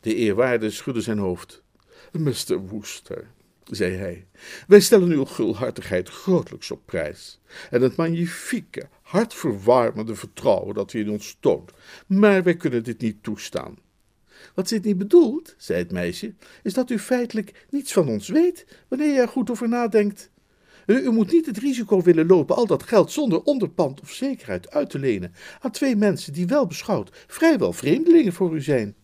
[0.00, 1.62] De eerwaarde schudde zijn hoofd.
[2.12, 2.58] Mr.
[2.58, 3.30] Woester,
[3.64, 4.26] zei hij,
[4.66, 11.10] wij stellen uw gulhartigheid grotelijks op prijs en het magnifieke, hartverwarmende vertrouwen dat u in
[11.10, 11.70] ons toont,
[12.06, 13.78] maar wij kunnen dit niet toestaan.
[14.54, 19.14] Wat niet bedoelt, zei het meisje, is dat u feitelijk niets van ons weet, wanneer
[19.14, 20.30] je er goed over nadenkt.
[20.86, 24.90] U moet niet het risico willen lopen al dat geld zonder onderpand of zekerheid uit
[24.90, 28.94] te lenen aan twee mensen die wel beschouwd vrijwel vreemdelingen voor u zijn.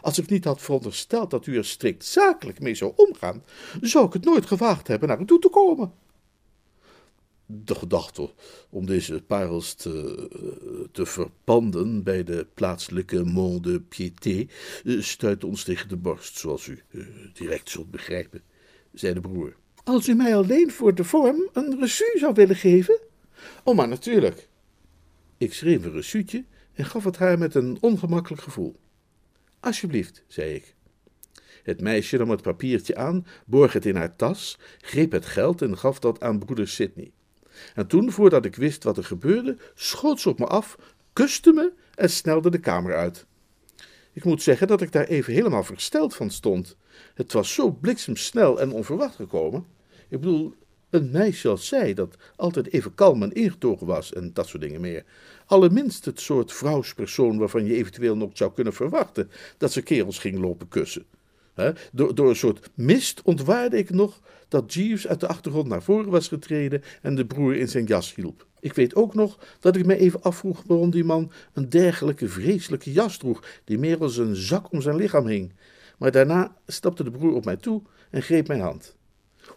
[0.00, 3.44] Als ik niet had verondersteld dat u er strikt zakelijk mee zou omgaan,
[3.80, 5.92] zou ik het nooit gewaagd hebben naar u toe te komen.
[7.46, 8.30] De gedachte
[8.70, 10.28] om deze parels te,
[10.92, 14.46] te verpanden bij de plaatselijke Mont de Piété
[14.84, 18.42] eh, stuit ons tegen de borst, zoals u uh, direct zult begrijpen,
[18.92, 19.56] zei de broer.
[19.84, 22.98] Als u mij alleen voor de vorm een reçu zou willen geven?
[23.64, 24.48] Oh, maar natuurlijk.
[25.36, 28.76] Ik schreef een reçuutje en gaf het haar met een ongemakkelijk gevoel.
[29.60, 30.74] Alsjeblieft, zei ik.
[31.62, 35.78] Het meisje nam het papiertje aan, borg het in haar tas, greep het geld en
[35.78, 37.10] gaf dat aan broeder Sidney.
[37.74, 40.78] En toen, voordat ik wist wat er gebeurde, schoot ze op me af,
[41.12, 43.26] kuste me en snelde de kamer uit.
[44.12, 46.76] Ik moet zeggen dat ik daar even helemaal versteld van stond.
[47.14, 49.66] Het was zo bliksemsnel en onverwacht gekomen.
[50.08, 50.54] Ik bedoel,
[50.90, 54.80] een meisje als zij, dat altijd even kalm en ingetogen was en dat soort dingen
[54.80, 55.04] meer.
[55.46, 60.38] Allerminst het soort vrouwspersoon waarvan je eventueel nog zou kunnen verwachten dat ze kerels ging
[60.38, 61.04] lopen kussen.
[61.92, 66.10] door, door een soort mist ontwaarde ik nog dat Jeeves uit de achtergrond naar voren
[66.10, 68.46] was getreden en de broer in zijn jas hielp.
[68.60, 72.92] Ik weet ook nog dat ik me even afvroeg waarom die man een dergelijke vreselijke
[72.92, 75.52] jas droeg, die meer als een zak om zijn lichaam hing.
[75.98, 78.97] Maar daarna stapte de broer op mij toe en greep mijn hand.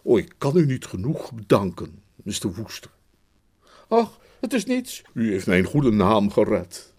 [0.02, 2.54] O, ik kan u niet genoeg bedanken, Mr.
[2.54, 2.90] Woester.
[3.88, 5.02] Ach, het is niets.
[5.12, 6.92] U heeft mijn goede naam gered.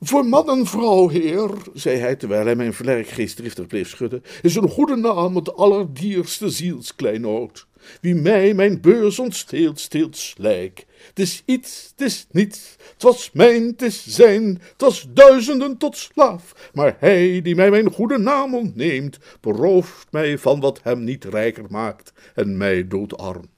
[0.00, 4.54] Voor man en vrouw, heer, zei hij terwijl hij mijn vlerk geestdriftig bleef schudden, is
[4.54, 7.66] een goede naam het allerdierste zielskleinood.
[8.00, 10.86] Wie mij mijn beurs ontsteelt, steelt slijk.
[11.08, 15.76] Het is iets, het is niets, het was mijn, het is zijn, het was duizenden
[15.76, 16.70] tot slaaf.
[16.74, 21.64] Maar hij die mij mijn goede naam ontneemt, berooft mij van wat hem niet rijker
[21.68, 23.48] maakt en mij doodarm.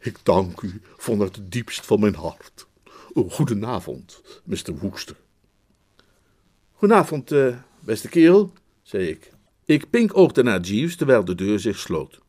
[0.00, 2.66] Ik dank u vanuit het diepst van mijn hart.
[3.28, 4.78] Goedenavond, Mr.
[4.80, 5.16] Woester.
[6.72, 9.30] Goedenavond, uh, beste kerel, zei ik.
[9.64, 12.20] Ik pinkoogde naar Jeeves terwijl de deur zich sloot.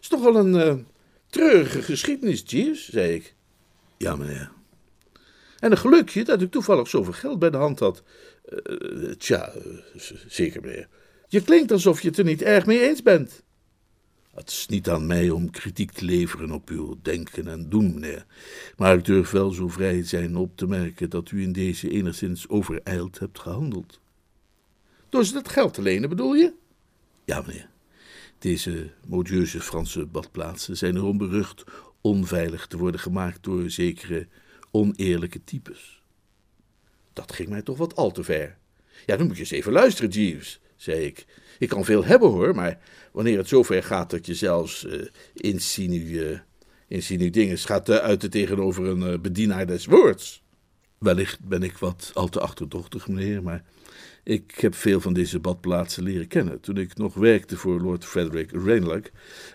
[0.00, 0.84] Is toch wel een uh,
[1.26, 3.34] treurige geschiedenis, Jeeves, zei ik.
[3.96, 4.50] Ja, meneer.
[5.58, 8.02] En een gelukje dat ik toevallig zoveel geld bij de hand had.
[8.66, 9.52] Uh, tja,
[10.26, 10.88] zeker, meneer.
[11.28, 13.42] Je klinkt alsof je het er niet erg mee eens bent.
[14.34, 18.26] Het is niet aan mij om kritiek te leveren op uw denken en doen, meneer.
[18.76, 22.48] Maar ik durf wel zo vrij zijn op te merken dat u in deze enigszins
[22.48, 24.00] overijld hebt gehandeld.
[25.08, 26.52] Door ze dat geld te lenen, bedoel je?
[27.24, 27.68] Ja, meneer.
[28.38, 31.64] Deze modieuze Franse badplaatsen zijn erom berucht
[32.00, 34.26] onveilig te worden gemaakt door zekere
[34.70, 36.02] oneerlijke types.
[37.12, 38.58] Dat ging mij toch wat al te ver.
[39.06, 41.26] Ja, dan moet je eens even luisteren, Jeeves, zei ik.
[41.58, 42.80] Ik kan veel hebben hoor, maar
[43.12, 46.38] wanneer het zover gaat dat je zelfs uh, insinu, uh,
[46.88, 50.42] insinu dingen gaat uh, uiten tegenover een uh, bedienaar des woords.
[50.98, 53.64] Wellicht ben ik wat al te achterdochtig, meneer, maar
[54.28, 56.60] ik heb veel van deze badplaatsen leren kennen.
[56.60, 59.10] Toen ik nog werkte voor Lord Frederick Rainlock,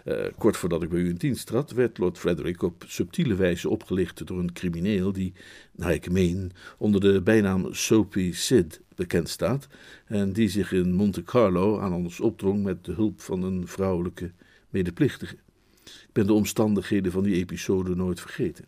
[0.06, 3.70] uh, kort voordat ik bij u in dienst trad, werd Lord Frederick op subtiele wijze
[3.70, 5.34] opgelicht door een crimineel die,
[5.72, 9.68] naar ik meen, onder de bijnaam Soapy Sid bekend staat
[10.06, 14.32] en die zich in Monte Carlo aan ons opdrong met de hulp van een vrouwelijke
[14.70, 15.36] medeplichtige.
[15.84, 18.66] Ik ben de omstandigheden van die episode nooit vergeten.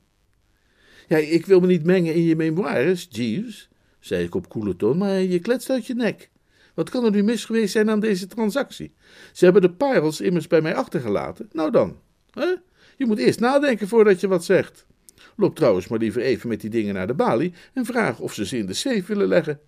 [1.08, 3.70] Ja, ik wil me niet mengen in je memoires, Jeeves,
[4.06, 6.30] zei ik op koele toon, maar je kletst uit je nek.
[6.74, 8.94] Wat kan er nu mis geweest zijn aan deze transactie?
[9.34, 11.50] Ze hebben de parels immers bij mij achtergelaten.
[11.52, 12.54] Nou dan, hè?
[12.98, 14.86] je moet eerst nadenken voordat je wat zegt.
[15.36, 18.46] Loop trouwens maar liever even met die dingen naar de balie en vraag of ze
[18.46, 19.60] ze in de safe willen leggen.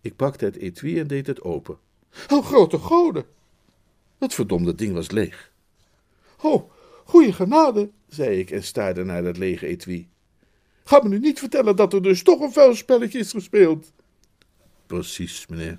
[0.00, 1.78] Ik pakte het etui en deed het open.
[2.28, 3.24] Oh, grote goden!
[4.18, 5.52] Dat verdomde ding was leeg.
[6.42, 6.70] Oh,
[7.04, 10.08] goeie genade, zei ik en staarde naar dat lege etui.
[10.88, 13.92] Ga me nu niet vertellen dat er dus toch een vuil spelletje is gespeeld.
[14.86, 15.78] Precies, meneer.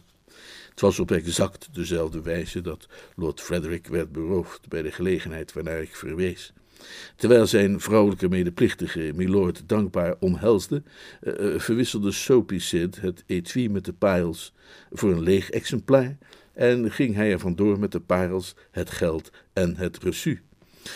[0.69, 5.81] Het was op exact dezelfde wijze dat Lord Frederick werd beroofd bij de gelegenheid waarnaar
[5.81, 6.53] ik verwees.
[7.15, 10.83] Terwijl zijn vrouwelijke medeplichtige Milord dankbaar omhelsde,
[11.23, 14.53] uh, verwisselde Soapy Sid het etui met de parels
[14.91, 16.17] voor een leeg exemplaar
[16.53, 20.46] en ging hij er vandoor met de parels, het geld en het reçu.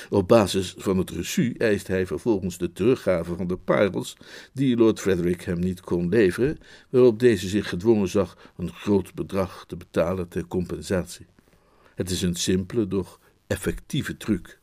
[0.09, 4.17] Op basis van het reçu eist hij vervolgens de teruggave van de parels,
[4.53, 6.57] die Lord Frederick hem niet kon leveren,
[6.89, 11.25] waarop deze zich gedwongen zag een groot bedrag te betalen ter compensatie.
[11.95, 14.59] Het is een simpele, doch effectieve truc.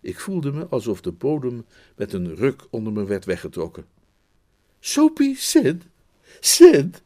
[0.00, 1.64] Ik voelde me alsof de bodem
[1.96, 3.84] met een ruk onder me werd weggetrokken.
[4.80, 5.82] Soapy Sid?
[6.40, 7.02] Sid?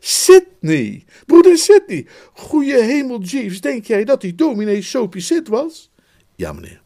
[0.00, 1.04] Sidney!
[1.26, 2.06] Broeder Sidney!
[2.32, 5.90] Goeie hemel, Jeeves, denk jij dat die dominee Soapy Sid was?
[6.36, 6.80] Ja, meneer.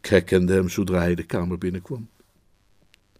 [0.00, 2.08] Ik herkende hem zodra hij de kamer binnenkwam.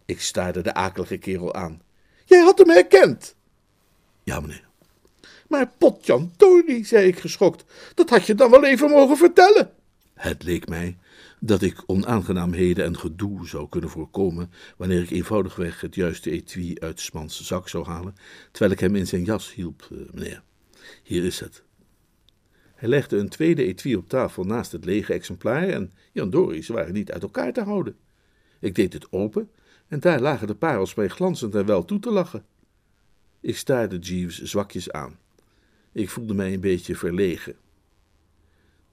[0.05, 1.81] Ik staarde de akelige kerel aan.
[2.25, 3.35] Jij had hem herkend?
[4.23, 4.67] Ja, meneer.
[5.47, 9.71] Maar potjan Tony, zei ik geschokt, dat had je dan wel even mogen vertellen.
[10.13, 10.97] Het leek mij
[11.39, 16.99] dat ik onaangenaamheden en gedoe zou kunnen voorkomen wanneer ik eenvoudigweg het juiste etui uit
[16.99, 18.15] Smans zak zou halen,
[18.51, 20.41] terwijl ik hem in zijn jas hielp, eh, meneer.
[21.03, 21.63] Hier is het.
[22.83, 26.93] Hij legde een tweede etui op tafel naast het lege exemplaar en Jan Doris waren
[26.93, 27.95] niet uit elkaar te houden.
[28.59, 29.49] Ik deed het open
[29.87, 32.45] en daar lagen de parels mij glanzend en wel toe te lachen.
[33.41, 35.19] Ik staarde Jeeves zwakjes aan.
[35.91, 37.55] Ik voelde mij een beetje verlegen.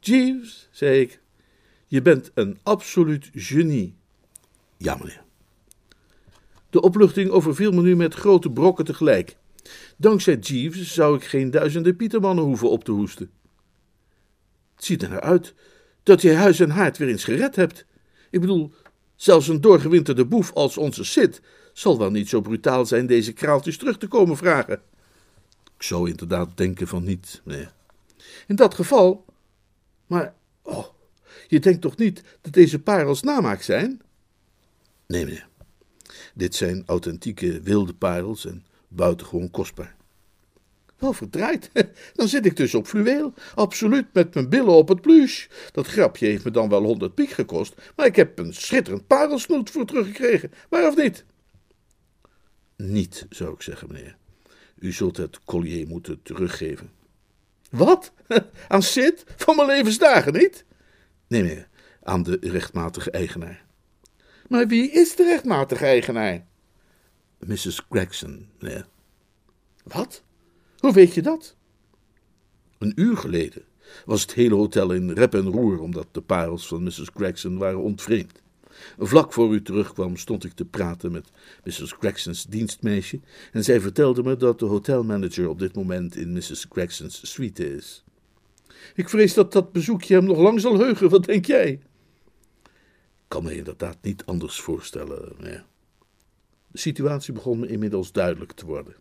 [0.00, 1.20] Jeeves, zei ik,
[1.86, 3.94] je bent een absoluut genie.
[4.76, 5.22] Ja, meneer.
[6.70, 9.36] De opluchting overviel me nu met grote brokken tegelijk.
[9.96, 13.30] Dankzij Jeeves zou ik geen duizenden Pietermannen hoeven op te hoesten.
[14.80, 15.54] Het ziet er naar uit
[16.02, 17.84] dat je huis en haard weer eens gered hebt.
[18.30, 18.72] Ik bedoel,
[19.16, 21.40] zelfs een doorgewinterde boef als onze Sid
[21.72, 24.82] zal wel niet zo brutaal zijn deze kraaltjes terug te komen vragen.
[25.76, 27.72] Ik zou inderdaad denken van niet, meneer.
[28.46, 29.24] In dat geval.
[30.06, 30.86] Maar, oh,
[31.48, 34.02] je denkt toch niet dat deze parels namaak zijn?
[35.06, 35.48] Nee, meneer.
[36.34, 39.96] Dit zijn authentieke wilde parels en buitengewoon kostbaar.
[41.00, 41.70] Wel verdraaid,
[42.14, 45.48] dan zit ik dus op fluweel, absoluut met mijn billen op het pluche.
[45.72, 49.70] Dat grapje heeft me dan wel honderd piek gekost, maar ik heb een schitterend parelsnoet
[49.70, 51.24] voor teruggekregen, waar of niet?
[52.76, 54.16] Niet, zou ik zeggen, meneer.
[54.78, 56.90] U zult het collier moeten teruggeven.
[57.70, 58.12] Wat?
[58.68, 59.24] Aan Sid?
[59.36, 60.64] Van mijn levensdagen niet?
[61.26, 61.68] Nee, meneer,
[62.02, 63.64] aan de rechtmatige eigenaar.
[64.48, 66.46] Maar wie is de rechtmatige eigenaar?
[67.38, 67.82] Mrs.
[67.90, 68.86] Gregson, meneer.
[69.84, 70.22] Wat?
[70.80, 71.56] Hoe weet je dat?
[72.78, 73.62] Een uur geleden
[74.04, 77.10] was het hele hotel in rep en roer omdat de parels van Mrs.
[77.14, 78.42] Gregson waren ontvreemd.
[78.98, 81.30] Vlak voor u terugkwam stond ik te praten met
[81.64, 81.92] Mrs.
[81.98, 83.20] Gregson's dienstmeisje
[83.52, 86.66] en zij vertelde me dat de hotelmanager op dit moment in Mrs.
[86.70, 88.04] Gregson's suite is.
[88.94, 91.68] Ik vrees dat dat bezoekje hem nog lang zal heugen, wat denk jij?
[91.70, 95.32] Ik kan me inderdaad niet anders voorstellen.
[95.40, 95.64] Ja.
[96.66, 98.94] De situatie begon me inmiddels duidelijk te worden.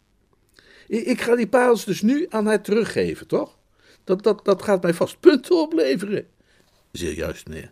[0.89, 3.58] Ik ga die parels dus nu aan haar teruggeven, toch?
[4.04, 6.28] Dat, dat, dat gaat mij vast punten opleveren.
[6.91, 7.71] Zeer juist, meneer.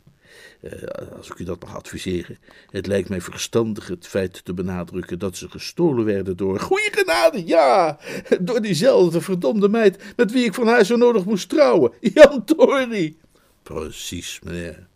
[0.62, 0.72] Uh,
[1.18, 2.38] als ik u dat mag adviseren.
[2.70, 6.60] Het lijkt mij verstandig het feit te benadrukken dat ze gestolen werden door.
[6.60, 8.00] Goeie genade, ja!
[8.42, 11.92] Door diezelfde verdomde meid met wie ik van haar zo nodig moest trouwen.
[12.00, 13.16] Jan Tory.
[13.64, 14.88] Precies, meneer.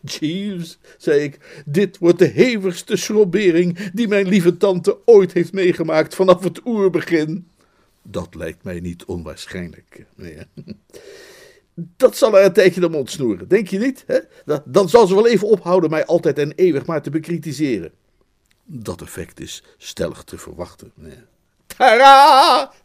[0.00, 6.14] Jeeves, zei ik, dit wordt de hevigste schrobbering die mijn lieve tante ooit heeft meegemaakt
[6.14, 7.46] vanaf het oerbegin.
[8.08, 10.06] Dat lijkt mij niet onwaarschijnlijk.
[11.96, 14.04] Dat zal er een tijdje de mond snoeren, denk je niet?
[14.06, 14.18] Hè?
[14.64, 17.92] Dan zal ze wel even ophouden mij altijd en eeuwig maar te bekritiseren.
[18.64, 21.26] Dat effect is stellig te verwachten, meneer.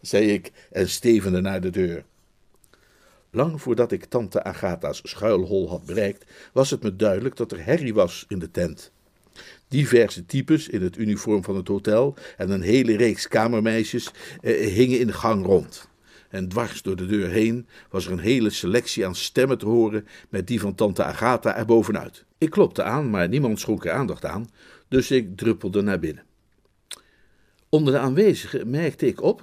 [0.01, 2.05] Zei ik en stevende naar de deur.
[3.29, 7.93] Lang voordat ik tante Agatha's schuilhol had bereikt, was het me duidelijk dat er herrie
[7.93, 8.91] was in de tent.
[9.71, 14.11] Diverse types in het uniform van het hotel en een hele reeks kamermeisjes
[14.41, 15.89] eh, hingen in de gang rond.
[16.29, 20.07] En dwars door de deur heen was er een hele selectie aan stemmen te horen
[20.29, 22.25] met die van tante Agatha erbovenuit.
[22.37, 24.49] Ik klopte aan, maar niemand schonk er aandacht aan,
[24.87, 26.23] Dus ik druppelde naar binnen.
[27.69, 29.41] Onder de aanwezigen merkte ik op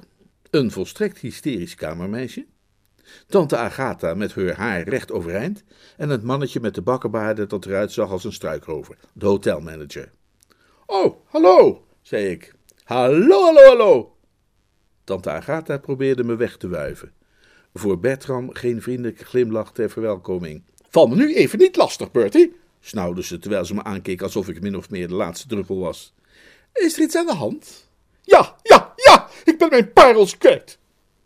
[0.51, 2.47] een volstrekt hysterisch kamermeisje,
[3.26, 5.64] tante Agatha met haar haar recht overeind
[5.97, 10.16] en het mannetje met de bakkenbaarden dat eruit zag als een struikrover, de hotelmanager.
[10.91, 12.55] Oh, hallo, zei ik.
[12.84, 14.16] Hallo, hallo, hallo.
[15.05, 17.12] Tante Agatha probeerde me weg te wuiven.
[17.74, 20.62] Voor Bertram geen vriendelijke glimlach ter verwelkoming.
[20.91, 24.61] Val me nu even niet lastig, Bertie, snauwde ze terwijl ze me aankeek alsof ik
[24.61, 26.14] min of meer de laatste druppel was.
[26.72, 27.91] Is er iets aan de hand?
[28.22, 30.78] Ja, ja, ja, ik ben mijn parels kwijt.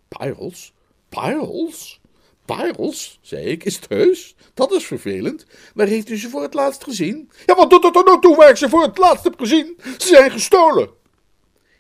[0.09, 0.73] Parels?
[1.09, 2.01] Parels?
[2.45, 4.35] Parels, zei ik, is het heus?
[4.55, 5.47] Dat is vervelend.
[5.75, 7.31] Waar heeft u ze voor het laatst gezien?
[7.47, 9.77] Ja, wat doet het er nou toe waar ik ze voor het laatst heb gezien?
[9.99, 10.91] Ze zijn gestolen.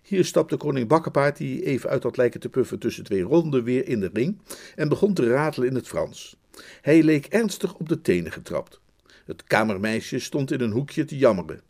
[0.03, 3.89] Hier stapte koning Bakkenpaard, die even uit had lijken te puffen tussen twee ronden, weer
[3.89, 4.39] in de ring
[4.75, 6.37] en begon te ratelen in het Frans.
[6.81, 8.81] Hij leek ernstig op de tenen getrapt.
[9.25, 11.61] Het kamermeisje stond in een hoekje te jammeren.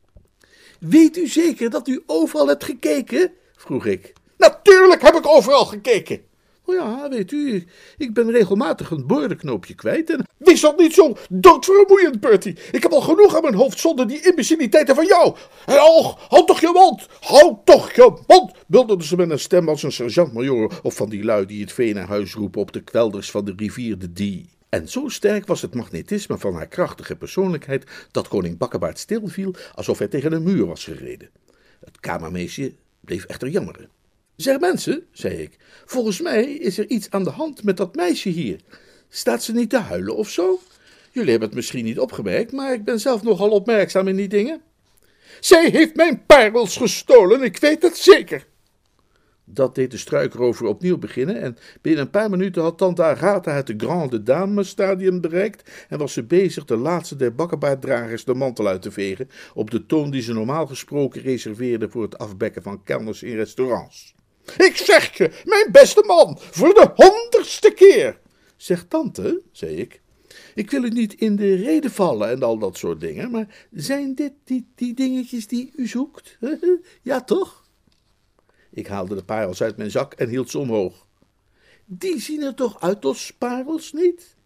[0.81, 3.33] Weet u zeker dat u overal hebt gekeken?
[3.57, 4.13] vroeg ik.
[4.37, 6.21] Natuurlijk heb ik overal gekeken.
[6.65, 7.67] Oh ja, weet u,
[7.99, 10.27] ik ben regelmatig een boordenknoopje kwijt en...
[10.37, 12.57] Wees dat niet zo doodvermoeiend, Bertie.
[12.73, 15.37] Ik heb al genoeg aan mijn hoofd zonder die imbeciliteiten van jou.
[15.65, 19.83] Houd, houd toch je mond, houd toch je mond, bulderde ze met een stem als
[19.83, 23.31] een sergeant-majoor of van die lui die het vee naar huis roepen op de kwelders
[23.31, 24.49] van de rivier de Die.
[24.69, 29.99] En zo sterk was het magnetisme van haar krachtige persoonlijkheid dat koning Bakkebaard stilviel alsof
[29.99, 31.31] hij tegen een muur was gereden.
[31.85, 33.89] Het kamermeisje bleef echter jammeren.
[34.43, 38.29] Zeg mensen, zei ik, volgens mij is er iets aan de hand met dat meisje
[38.29, 38.61] hier.
[39.09, 40.61] Staat ze niet te huilen of zo?
[41.11, 44.61] Jullie hebben het misschien niet opgemerkt, maar ik ben zelf nogal opmerkzaam in die dingen.
[45.41, 48.47] Zij heeft mijn parels gestolen, ik weet het zeker.
[49.45, 53.75] Dat deed de struikrover opnieuw beginnen en binnen een paar minuten had tante Agatha het
[53.77, 58.83] Grande Dame stadium bereikt en was ze bezig de laatste der bakkenbaarddragers de mantel uit
[58.83, 63.23] te vegen op de toon die ze normaal gesproken reserveerde voor het afbekken van kelners
[63.23, 64.15] in restaurants.
[64.59, 68.21] Ik zeg je, mijn beste man, voor de honderdste keer.
[68.57, 70.01] Zeg tante, zei ik,
[70.55, 74.15] ik wil u niet in de reden vallen en al dat soort dingen, maar zijn
[74.15, 76.39] dit die, die dingetjes die u zoekt?
[77.03, 77.65] ja, toch?
[78.71, 81.07] Ik haalde de parels uit mijn zak en hield ze omhoog.
[81.85, 84.37] Die zien er toch uit als parels, niet?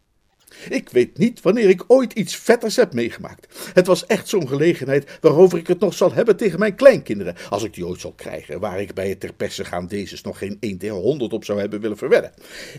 [0.69, 3.71] Ik weet niet wanneer ik ooit iets vetters heb meegemaakt.
[3.73, 7.63] Het was echt zo'n gelegenheid waarover ik het nog zal hebben tegen mijn kleinkinderen, als
[7.63, 10.57] ik die ooit zal krijgen, waar ik bij het ter perse gaan deze nog geen
[10.61, 12.33] 1 tegen 100 op zou hebben willen verwedden.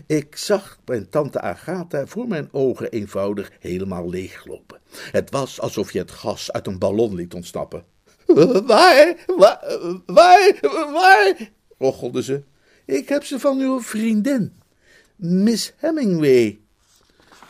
[0.06, 4.80] Ik zag mijn tante Agatha voor mijn ogen eenvoudig helemaal leeglopen.
[5.10, 7.84] Het was alsof je het gas uit een ballon liet ontsnappen.
[8.66, 10.58] Waar, waar, waar,
[10.92, 12.42] waar, rochelde ze.
[12.84, 14.52] Ik heb ze van uw vriendin,
[15.16, 16.58] Miss Hemingway.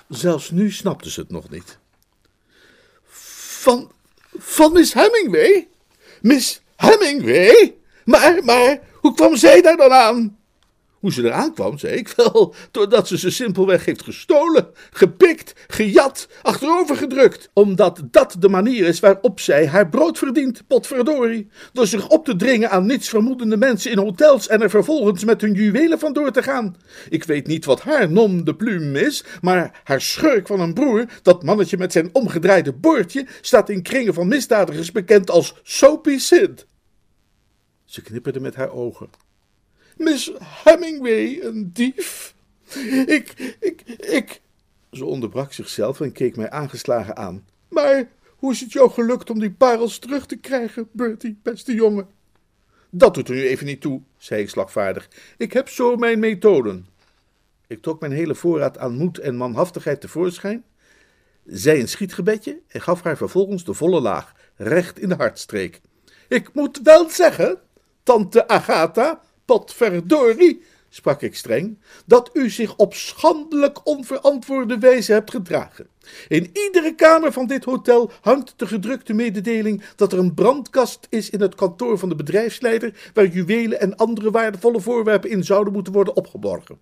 [0.08, 1.78] Zelfs nu snapte ze het nog niet.
[3.04, 3.92] Van,
[4.38, 5.68] van Miss Hemingway?
[6.20, 7.76] Miss Hemingway?
[8.04, 10.37] Maar, maar, hoe kwam zij daar dan aan?
[11.08, 16.28] Hoe ze eraan kwam, zei ik wel, doordat ze ze simpelweg heeft gestolen, gepikt, gejat,
[16.42, 17.50] achterover gedrukt.
[17.52, 21.48] Omdat dat de manier is waarop zij haar brood verdient, potverdorie.
[21.72, 25.52] Door zich op te dringen aan nietsvermoedende mensen in hotels en er vervolgens met hun
[25.52, 26.76] juwelen vandoor te gaan.
[27.08, 31.04] Ik weet niet wat haar nom de plume is, maar haar schurk van een broer,
[31.22, 36.66] dat mannetje met zijn omgedraaide boordje, staat in kringen van misdadigers bekend als Soapy Sid.
[37.84, 39.27] Ze knipperde met haar ogen.
[39.98, 40.32] Miss
[40.64, 42.34] Hemingway een dief?
[43.06, 44.40] Ik, ik, ik.
[44.90, 47.46] Ze onderbrak zichzelf en keek mij aangeslagen aan.
[47.68, 52.08] Maar hoe is het jou gelukt om die parels terug te krijgen, Bertie, beste jongen?
[52.90, 55.08] Dat doet er nu even niet toe, zei ik slagvaardig.
[55.36, 56.86] Ik heb zo mijn methoden.
[57.66, 60.64] Ik trok mijn hele voorraad aan moed en manhaftigheid tevoorschijn,
[61.44, 65.80] zei een schietgebedje en gaf haar vervolgens de volle laag, recht in de hartstreek.
[66.28, 67.58] Ik moet wel zeggen,
[68.02, 75.88] tante Agatha, potverdorie, sprak ik streng, dat u zich op schandelijk onverantwoorde wijze hebt gedragen.
[76.28, 81.30] In iedere kamer van dit hotel hangt de gedrukte mededeling dat er een brandkast is
[81.30, 85.92] in het kantoor van de bedrijfsleider, waar juwelen en andere waardevolle voorwerpen in zouden moeten
[85.92, 86.78] worden opgeborgen.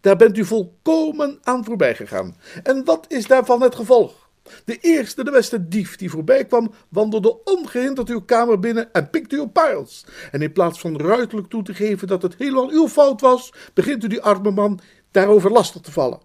[0.00, 2.36] Daar bent u volkomen aan voorbij gegaan.
[2.62, 4.21] En wat is daarvan het gevolg?
[4.64, 9.36] De eerste, de beste dief die voorbij kwam, wandelde ongehinderd uw kamer binnen en pikte
[9.36, 10.04] uw parels.
[10.30, 14.04] En in plaats van ruiterlijk toe te geven dat het helemaal uw fout was, begint
[14.04, 14.80] u die arme man
[15.10, 16.20] daarover lastig te vallen.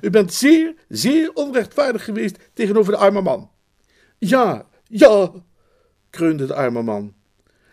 [0.00, 3.50] U bent zeer, zeer onrechtvaardig geweest tegenover de arme man.
[4.18, 5.32] Ja, ja,
[6.10, 7.14] kreunde de arme man.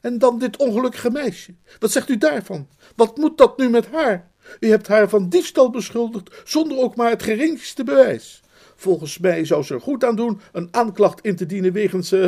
[0.01, 1.55] En dan dit ongelukkige meisje.
[1.79, 2.67] Wat zegt u daarvan?
[2.95, 4.31] Wat moet dat nu met haar?
[4.59, 8.41] U hebt haar van diefstal beschuldigd, zonder ook maar het geringste bewijs.
[8.79, 12.21] Volgens mij zou ze er goed aan doen een aanklacht in te dienen wegens, uh,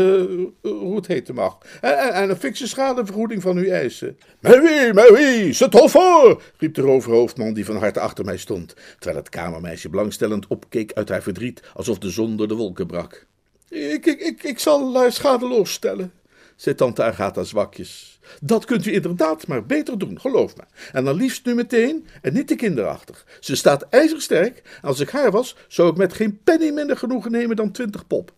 [0.61, 1.57] hoe het heten mag.
[1.81, 4.17] En, en een fikse schadevergoeding van u eisen.
[4.39, 8.37] Maar wie, maar wie, c'est trop fort, riep de roverhoofdman die van harte achter mij
[8.37, 12.87] stond, terwijl het kamermeisje belangstellend opkeek uit haar verdriet, alsof de zon door de wolken
[12.87, 13.25] brak.
[13.69, 16.11] Ik, ik, ik, ik zal uh, schadeloos stellen,
[16.59, 18.19] zei tante Agatha zwakjes.
[18.41, 20.63] Dat kunt u inderdaad maar beter doen, geloof me.
[20.91, 23.25] En dan liefst nu meteen en niet te kinderachtig.
[23.39, 24.79] Ze staat ijzersterk.
[24.81, 28.31] Als ik haar was, zou ik met geen penny minder genoegen nemen dan twintig pop.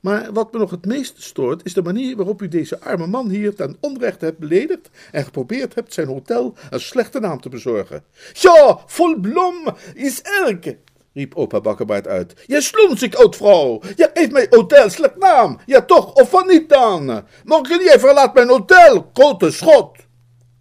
[0.00, 3.28] Maar wat me nog het meest stoort, is de manier waarop u deze arme man
[3.28, 8.04] hier ten onrechte hebt beledigd en geprobeerd hebt zijn hotel een slechte naam te bezorgen.
[8.32, 10.78] Ja, vol blom is elke,
[11.16, 12.44] riep opa Bakkerbaard uit.
[12.46, 13.80] Je slonsik, oud vrouw.
[13.96, 15.58] Je geeft mijn hotel slecht naam.
[15.66, 17.24] Ja toch, of van niet dan?
[17.44, 19.96] Morgen verlaat mijn hotel, grote schot.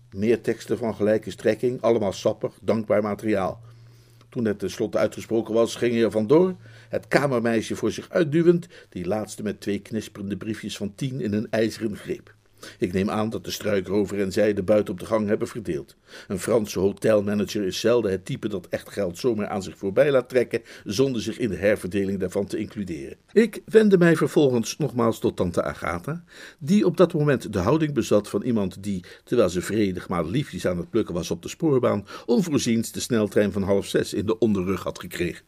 [0.10, 3.62] Meer teksten van gelijke strekking, allemaal sappig, dankbaar materiaal.
[4.30, 6.56] Toen het tenslotte uitgesproken was, ging hij er vandoor,
[6.90, 11.48] het kamermeisje voor zich uitduwend, die laatste met twee knisperende briefjes van tien in een
[11.50, 12.34] ijzeren greep.
[12.80, 15.96] Ik neem aan dat de struikrover en zij de buiten op de gang hebben verdeeld.
[16.28, 20.30] Een Franse hotelmanager is zelden het type dat echt geld zomaar aan zich voorbij laat
[20.30, 23.18] trekken, zonder zich in de herverdeling daarvan te includeren.
[23.32, 26.24] Ik wendde mij vervolgens nogmaals tot tante Agatha,
[26.60, 30.68] die op dat moment de houding bezat van iemand die, terwijl ze vredig maar liefjes
[30.68, 34.38] aan het plukken was op de spoorbaan, onvoorziens de sneltrein van half zes in de
[34.38, 35.46] onderrug had gekregen.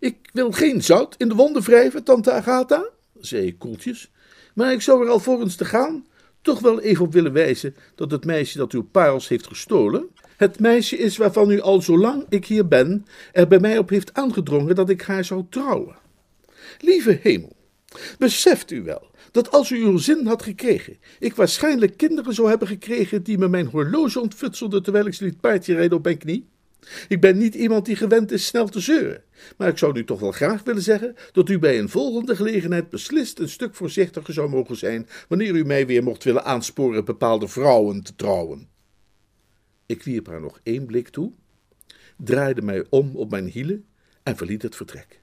[0.00, 2.88] Ik wil geen zout in de wonden wrijven, tante Agatha,
[3.20, 4.10] zei ik koeltjes.
[4.54, 6.04] Maar ik zou er alvorens te gaan
[6.42, 10.60] toch wel even op willen wijzen dat het meisje dat uw parels heeft gestolen, het
[10.60, 14.74] meisje is waarvan u al zolang ik hier ben er bij mij op heeft aangedrongen
[14.74, 15.96] dat ik haar zou trouwen.
[16.78, 17.56] Lieve hemel,
[18.18, 22.68] beseft u wel dat als u uw zin had gekregen, ik waarschijnlijk kinderen zou hebben
[22.68, 26.48] gekregen die me mijn horloge ontfutselden terwijl ik ze liet paardje rijden op mijn knie?
[27.08, 29.24] Ik ben niet iemand die gewend is snel te zeuren,
[29.56, 32.90] maar ik zou u toch wel graag willen zeggen dat u bij een volgende gelegenheid
[32.90, 37.48] beslist een stuk voorzichtiger zou mogen zijn wanneer u mij weer mocht willen aansporen bepaalde
[37.48, 38.68] vrouwen te trouwen.
[39.86, 41.32] Ik wierp haar nog één blik toe,
[42.16, 43.86] draaide mij om op mijn hielen
[44.22, 45.20] en verliet het vertrek.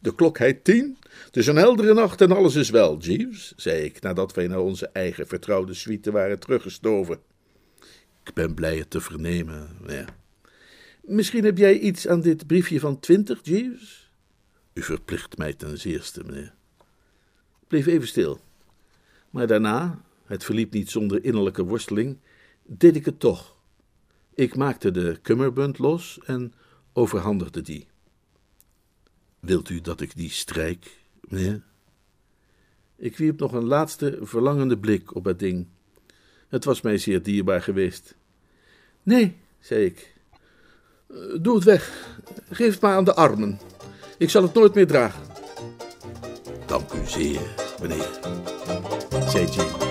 [0.00, 3.82] De klok heet tien, het is een heldere nacht en alles is wel, Jeeves, zei
[3.82, 7.20] ik nadat wij naar onze eigen vertrouwde suite waren teruggestoven.
[8.24, 9.68] Ik ben blij het te vernemen.
[9.86, 10.04] Ja.
[11.02, 14.12] Misschien heb jij iets aan dit briefje van twintig, Jeeves?
[14.72, 16.54] U verplicht mij ten zeerste, meneer.
[17.60, 18.40] Ik bleef even stil.
[19.30, 22.18] Maar daarna, het verliep niet zonder innerlijke worsteling,
[22.66, 23.56] deed ik het toch.
[24.34, 26.52] Ik maakte de kummerbund los en
[26.92, 27.86] overhandigde die.
[29.40, 31.62] Wilt u dat ik die strijk, meneer?
[32.96, 35.66] Ik wierp nog een laatste verlangende blik op het ding.
[36.50, 38.16] Het was mij zeer dierbaar geweest.
[39.02, 40.14] Nee, zei ik.
[41.08, 42.08] Eh, doe het weg.
[42.50, 43.58] Geef het maar aan de armen.
[44.18, 45.22] Ik zal het nooit meer dragen.
[46.66, 47.40] Dank u zeer,
[47.80, 48.08] meneer,
[49.28, 49.89] zei.